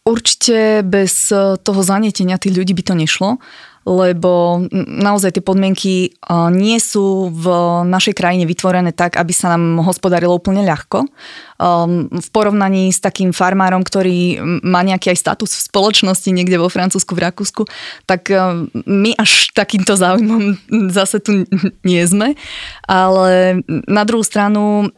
Určite 0.06 0.86
bez 0.86 1.34
eh, 1.34 1.58
toho 1.58 1.82
zanietenia 1.82 2.38
tých 2.38 2.54
ľudí 2.54 2.78
by 2.78 2.84
to 2.86 2.94
nešlo, 2.94 3.42
lebo 3.90 4.62
naozaj 5.02 5.34
tie 5.34 5.42
podmienky 5.42 6.14
eh, 6.14 6.50
nie 6.54 6.78
sú 6.78 7.34
v 7.34 7.46
našej 7.90 8.14
krajine 8.14 8.46
vytvorené 8.46 8.94
tak, 8.94 9.18
aby 9.18 9.34
sa 9.34 9.58
nám 9.58 9.82
hospodarilo 9.82 10.38
úplne 10.38 10.62
ľahko. 10.62 11.10
Ehm, 11.58 12.14
v 12.14 12.28
porovnaní 12.30 12.94
s 12.94 13.02
takým 13.02 13.34
farmárom, 13.34 13.82
ktorý 13.82 14.38
má 14.62 14.86
nejaký 14.86 15.10
aj 15.10 15.26
status 15.26 15.58
v 15.58 15.66
spoločnosti 15.74 16.30
niekde 16.30 16.62
vo 16.62 16.70
Francúzsku, 16.70 17.18
v 17.18 17.26
Rakúsku, 17.26 17.66
tak 18.06 18.30
eh, 18.30 18.46
my 18.86 19.18
až 19.18 19.58
takýmto 19.58 19.98
záujmom 19.98 20.54
zase 21.02 21.18
tu 21.18 21.50
nie 21.82 22.06
sme. 22.06 22.38
Ale 22.86 23.66
na 23.90 24.06
druhú 24.06 24.22
stranu 24.22 24.94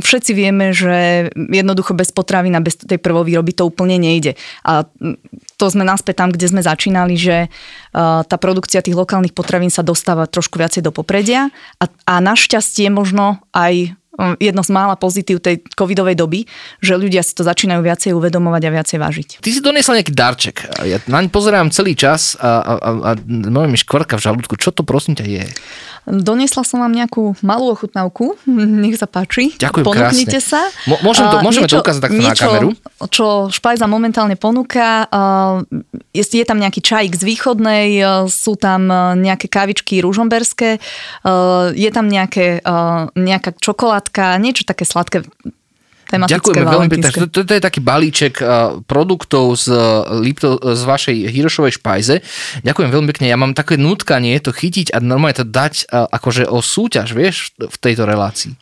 všetci 0.00 0.32
vieme, 0.32 0.72
že 0.72 1.28
jednoducho 1.36 1.92
bez 1.92 2.08
potravín 2.16 2.56
a 2.56 2.64
bez 2.64 2.80
tej 2.80 2.96
prvovýroby 2.96 3.52
to 3.52 3.68
úplne 3.68 4.00
nejde. 4.00 4.32
A 4.64 4.88
mm, 4.88 5.20
to 5.60 5.68
sme 5.68 5.84
naspäť 5.84 6.24
tam, 6.24 6.32
kde 6.32 6.48
sme 6.48 6.64
začínali, 6.64 7.20
že 7.20 7.52
tá 7.92 8.36
produkcia 8.40 8.80
tých 8.80 8.96
lokálnych 8.96 9.36
potravín 9.36 9.68
sa 9.68 9.84
dostáva 9.84 10.24
trošku 10.24 10.56
viacej 10.56 10.80
do 10.80 10.94
popredia 10.94 11.52
a, 11.76 11.84
a 12.08 12.14
našťastie 12.24 12.88
možno 12.88 13.44
aj 13.52 13.99
jedno 14.38 14.62
z 14.62 14.70
mála 14.70 14.94
pozitív 14.96 15.40
tej 15.40 15.64
covidovej 15.74 16.16
doby, 16.16 16.40
že 16.84 16.96
ľudia 16.96 17.24
si 17.24 17.32
to 17.32 17.42
začínajú 17.42 17.80
viacej 17.80 18.10
uvedomovať 18.12 18.62
a 18.66 18.70
viacej 18.70 18.98
vážiť. 19.00 19.28
Ty 19.40 19.48
si 19.50 19.60
doniesla 19.64 20.00
nejaký 20.00 20.12
darček. 20.12 20.56
Ja 20.84 20.98
naň 21.08 21.32
pozerám 21.32 21.72
celý 21.72 21.96
čas 21.96 22.36
a, 22.36 22.60
a, 22.60 22.74
a, 22.76 22.90
a 23.16 23.60
mi 23.66 23.78
škvrka 23.78 24.18
v 24.18 24.22
žalúdku. 24.22 24.54
Čo 24.60 24.74
to 24.74 24.82
prosím 24.84 25.16
ťa 25.16 25.26
je? 25.26 25.44
Doniesla 26.10 26.64
som 26.64 26.80
vám 26.80 26.90
nejakú 26.90 27.36
malú 27.44 27.70
ochutnávku, 27.76 28.34
nech 28.82 28.96
sa 28.96 29.06
páči. 29.06 29.54
Ďakujem 29.56 29.84
Ponúknite 29.84 30.40
krásne. 30.40 30.42
sa. 30.42 30.60
M- 30.88 31.00
môžem 31.06 31.26
to, 31.28 31.36
môžeme 31.44 31.68
niečo, 31.68 31.78
to 31.78 31.84
ukázať 31.84 32.02
takto 32.02 32.20
niečo, 32.20 32.30
na 32.30 32.34
kameru? 32.34 32.68
Čo 33.12 33.26
Špajza 33.52 33.86
momentálne 33.86 34.34
ponúka, 34.34 35.06
je, 36.10 36.24
je 36.24 36.44
tam 36.44 36.58
nejaký 36.58 36.80
čajík 36.82 37.14
z 37.14 37.22
východnej, 37.22 37.88
sú 38.26 38.58
tam 38.58 38.88
nejaké 39.20 39.46
kávičky 39.46 40.02
ružomberské, 40.02 40.82
je 41.76 41.90
tam 41.92 42.06
nejaké, 42.10 42.64
nejaká 43.14 43.50
čokoládka, 43.60 44.09
niečo 44.16 44.66
také 44.66 44.82
sladké 44.82 45.22
Ďakujeme 46.10 46.66
veľmi 46.66 46.90
pekne. 46.90 47.06
valentínske. 47.06 47.30
To, 47.30 47.46
to 47.46 47.52
je 47.54 47.62
taký 47.62 47.78
balíček 47.78 48.42
uh, 48.42 48.82
produktov 48.82 49.54
z, 49.54 49.70
uh, 49.70 50.18
Lipto, 50.18 50.58
z 50.58 50.82
vašej 50.82 51.16
Hirošovej 51.30 51.78
špajze. 51.78 52.14
Ďakujem 52.66 52.90
veľmi 52.90 53.08
pekne. 53.14 53.30
Ja 53.30 53.38
mám 53.38 53.54
také 53.54 53.78
nutkanie 53.78 54.34
to 54.42 54.50
chytiť 54.50 54.90
a 54.90 54.98
normálne 54.98 55.38
to 55.38 55.46
dať 55.46 55.86
uh, 55.86 56.10
akože 56.10 56.50
o 56.50 56.58
súťaž, 56.58 57.14
vieš, 57.14 57.54
v 57.62 57.76
tejto 57.78 58.10
relácii. 58.10 58.58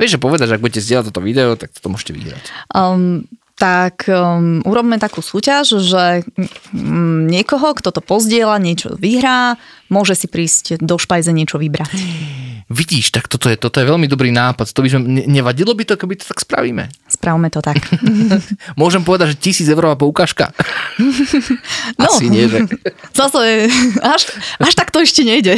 Vieš, 0.00 0.16
že 0.16 0.22
povedať, 0.22 0.48
že 0.48 0.54
ak 0.56 0.64
budete 0.64 0.80
zdieľať 0.80 1.04
toto 1.12 1.20
video, 1.20 1.52
tak 1.60 1.68
to 1.68 1.88
môžete 1.92 2.16
vyhrať. 2.16 2.44
Um, 2.72 3.28
tak 3.56 4.04
um, 4.12 4.60
urobme 4.68 5.00
takú 5.00 5.24
súťaž, 5.24 5.80
že 5.80 6.28
um, 6.76 7.24
niekoho, 7.24 7.72
kto 7.72 7.88
to 7.88 8.04
pozdieľa, 8.04 8.60
niečo 8.60 8.92
vyhrá, 9.00 9.56
môže 9.88 10.12
si 10.12 10.28
prísť 10.28 10.84
do 10.84 11.00
špajze 11.00 11.32
niečo 11.32 11.56
vybrať. 11.56 11.96
Vidíš, 12.66 13.14
tak 13.14 13.30
toto 13.30 13.46
je, 13.46 13.54
toto 13.54 13.78
je 13.78 13.86
veľmi 13.86 14.10
dobrý 14.10 14.34
nápad. 14.34 14.74
To 14.74 14.82
by 14.82 14.88
sme, 14.90 15.00
ne- 15.06 15.26
nevadilo 15.30 15.70
by 15.70 15.86
to, 15.86 15.94
keby 15.94 16.18
to 16.18 16.26
tak 16.26 16.42
spravíme. 16.42 16.90
Spravme 17.06 17.46
to 17.46 17.62
tak. 17.62 17.78
Môžem 18.80 19.06
povedať, 19.06 19.32
že 19.32 19.40
tisíc 19.40 19.66
eurová 19.70 19.96
poukážka? 19.96 20.52
No. 21.96 22.12
Asi 22.12 22.28
nie, 22.28 22.44
že? 22.44 22.68
Zase 23.16 23.70
až, 24.04 24.22
až 24.60 24.72
tak 24.76 24.92
to 24.92 25.00
ešte 25.00 25.24
nejde. 25.24 25.56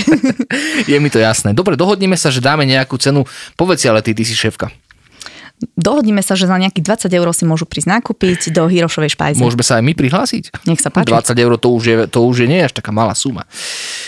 Je 0.86 0.98
mi 1.02 1.10
to 1.10 1.18
jasné. 1.18 1.50
Dobre, 1.50 1.74
dohodneme 1.74 2.14
sa, 2.14 2.30
že 2.30 2.38
dáme 2.38 2.62
nejakú 2.62 2.94
cenu. 2.94 3.26
Povedz 3.58 3.82
si, 3.82 3.86
ale 3.90 4.04
ty, 4.04 4.14
ty 4.14 4.22
si 4.22 4.38
šéfka. 4.38 4.70
Dohodnime 5.74 6.22
sa, 6.22 6.38
že 6.38 6.46
za 6.46 6.54
nejakých 6.54 7.10
20 7.10 7.18
eur 7.18 7.28
si 7.34 7.42
môžu 7.42 7.66
prísť 7.66 7.98
nakúpiť 7.98 8.54
do 8.54 8.70
Hirošovej 8.70 9.18
špajze. 9.18 9.42
Môžeme 9.42 9.66
sa 9.66 9.82
aj 9.82 9.84
my 9.86 9.92
prihlásiť? 9.98 10.54
Nech 10.70 10.78
sa 10.78 10.94
páči. 10.94 11.10
20 11.10 11.34
eur 11.34 11.52
to 11.58 11.68
už, 11.74 11.82
je, 11.82 11.96
to 12.06 12.22
už 12.22 12.46
je 12.46 12.48
nie 12.50 12.62
až 12.62 12.70
taká 12.70 12.94
malá 12.94 13.18
suma. 13.18 13.42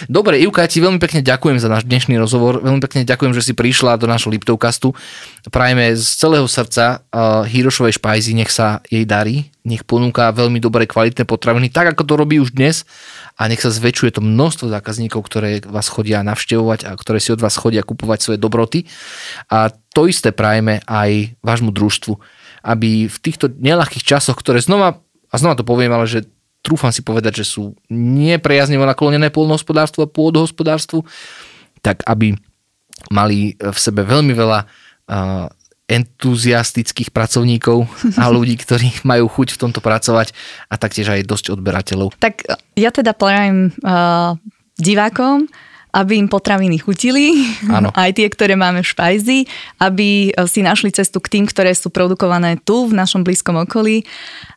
Dobre, 0.07 0.39
Ivka, 0.39 0.63
ja 0.63 0.71
ti 0.71 0.79
veľmi 0.79 1.03
pekne 1.03 1.27
ďakujem 1.27 1.59
za 1.59 1.67
náš 1.67 1.87
dnešný 1.91 2.15
rozhovor. 2.23 2.63
Veľmi 2.63 2.79
pekne 2.79 3.03
ďakujem, 3.03 3.35
že 3.35 3.43
si 3.43 3.53
prišla 3.59 3.99
do 3.99 4.07
nášho 4.07 4.31
Liptovkastu. 4.31 4.95
Prajeme 5.51 5.99
z 5.99 6.07
celého 6.07 6.47
srdca 6.47 7.03
uh, 7.03 7.43
Hirošovej 7.43 7.99
špajzi, 7.99 8.33
nech 8.39 8.55
sa 8.55 8.79
jej 8.87 9.03
darí, 9.03 9.51
nech 9.65 9.85
ponúka 9.85 10.33
veľmi 10.33 10.57
dobré 10.57 10.89
kvalitné 10.89 11.29
potraviny, 11.29 11.69
tak 11.69 11.93
ako 11.93 12.03
to 12.09 12.15
robí 12.17 12.37
už 12.41 12.57
dnes 12.57 12.89
a 13.37 13.45
nech 13.49 13.61
sa 13.61 13.69
zväčšuje 13.69 14.17
to 14.17 14.23
množstvo 14.25 14.73
zákazníkov, 14.73 15.21
ktoré 15.25 15.61
vás 15.65 15.93
chodia 15.93 16.25
navštevovať 16.25 16.89
a 16.89 16.97
ktoré 16.97 17.21
si 17.21 17.33
od 17.33 17.45
vás 17.45 17.61
chodia 17.61 17.85
kupovať 17.85 18.19
svoje 18.21 18.39
dobroty. 18.41 18.89
A 19.53 19.69
to 19.93 20.09
isté 20.09 20.33
prajeme 20.33 20.81
aj 20.89 21.37
vášmu 21.45 21.73
družstvu, 21.73 22.17
aby 22.65 23.09
v 23.09 23.19
týchto 23.21 23.53
nelahkých 23.53 24.05
časoch, 24.05 24.37
ktoré 24.41 24.65
znova, 24.65 25.05
a 25.29 25.35
znova 25.37 25.61
to 25.61 25.65
poviem, 25.69 25.93
ale 25.93 26.09
že 26.09 26.25
trúfam 26.61 26.93
si 26.93 27.01
povedať, 27.01 27.45
že 27.45 27.49
sú 27.49 27.77
neprejaznivo 27.93 28.85
naklonené 28.85 29.33
polnohospodárstvu 29.33 30.05
a 30.05 30.13
pôdohospodárstvu, 30.13 31.05
tak 31.81 32.05
aby 32.05 32.37
mali 33.09 33.57
v 33.57 33.79
sebe 33.81 34.05
veľmi 34.05 34.37
veľa 34.37 34.61
uh, 34.65 35.49
entuziastických 35.91 37.11
pracovníkov 37.11 37.91
a 38.15 38.31
ľudí, 38.31 38.55
ktorí 38.55 39.03
majú 39.11 39.27
chuť 39.27 39.59
v 39.59 39.61
tomto 39.67 39.83
pracovať 39.83 40.31
a 40.71 40.79
taktiež 40.79 41.11
aj 41.11 41.27
dosť 41.27 41.59
odberateľov. 41.59 42.15
Tak 42.23 42.47
ja 42.79 42.95
teda 42.95 43.11
prajem 43.13 43.75
uh, 43.83 44.39
divákom, 44.79 45.51
aby 45.91 46.23
im 46.23 46.31
potraviny 46.31 46.79
chutili, 46.79 47.35
Áno. 47.67 47.91
aj 47.99 48.15
tie, 48.15 48.31
ktoré 48.31 48.55
máme 48.55 48.87
v 48.87 48.91
špajzi, 48.95 49.39
aby 49.83 50.31
uh, 50.31 50.47
si 50.47 50.63
našli 50.63 50.95
cestu 50.95 51.19
k 51.19 51.39
tým, 51.39 51.45
ktoré 51.51 51.75
sú 51.75 51.91
produkované 51.91 52.63
tu, 52.63 52.87
v 52.87 52.95
našom 52.95 53.27
blízkom 53.27 53.59
okolí. 53.67 54.07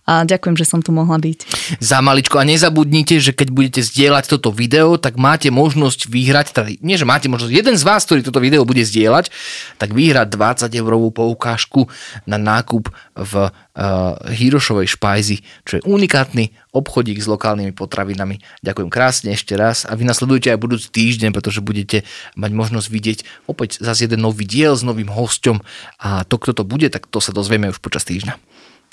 A 0.04 0.28
ďakujem, 0.28 0.60
že 0.60 0.68
som 0.68 0.84
tu 0.84 0.92
mohla 0.92 1.16
byť. 1.16 1.40
za 1.80 2.04
maličko. 2.04 2.36
A 2.36 2.44
nezabudnite, 2.44 3.24
že 3.24 3.32
keď 3.32 3.56
budete 3.56 3.82
zdieľať 3.88 4.36
toto 4.36 4.52
video, 4.52 5.00
tak 5.00 5.16
máte 5.16 5.48
možnosť 5.48 6.12
vyhrať, 6.12 6.48
teda 6.52 6.70
nie, 6.84 7.00
že 7.00 7.08
máte 7.08 7.32
možnosť, 7.32 7.52
jeden 7.56 7.76
z 7.80 7.84
vás, 7.88 8.04
ktorý 8.04 8.20
toto 8.20 8.44
video 8.44 8.68
bude 8.68 8.84
zdieľať, 8.84 9.32
tak 9.80 9.96
vyhrať 9.96 10.28
20 10.28 10.76
eurovú 10.76 11.08
poukážku 11.16 11.88
na 12.28 12.36
nákup 12.36 12.92
v 13.16 13.34
uh, 13.48 14.20
Hirošovej 14.28 14.92
špajzi, 14.92 15.38
čo 15.64 15.80
je 15.80 15.86
unikátny 15.88 16.52
obchodík 16.76 17.24
s 17.24 17.32
lokálnymi 17.32 17.72
potravinami. 17.72 18.44
Ďakujem 18.60 18.90
krásne 18.92 19.30
ešte 19.32 19.56
raz 19.56 19.88
a 19.88 19.96
vy 19.96 20.04
nasledujte 20.04 20.52
aj 20.52 20.60
budúci 20.60 20.92
týždeň, 20.92 21.32
pretože 21.32 21.64
budete 21.64 22.04
mať 22.36 22.52
možnosť 22.52 22.88
vidieť 22.92 23.20
opäť 23.48 23.80
zase 23.80 24.12
jeden 24.12 24.26
nový 24.26 24.44
diel 24.44 24.76
s 24.76 24.84
novým 24.84 25.08
hosťom 25.08 25.64
a 26.04 26.28
to, 26.28 26.36
kto 26.36 26.52
to 26.60 26.64
bude, 26.68 26.92
tak 26.92 27.08
to 27.08 27.24
sa 27.24 27.32
dozvieme 27.32 27.72
už 27.72 27.80
počas 27.80 28.04
týždňa. 28.04 28.36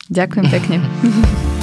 Ďakujem 0.08 0.46
pekne. 0.48 0.76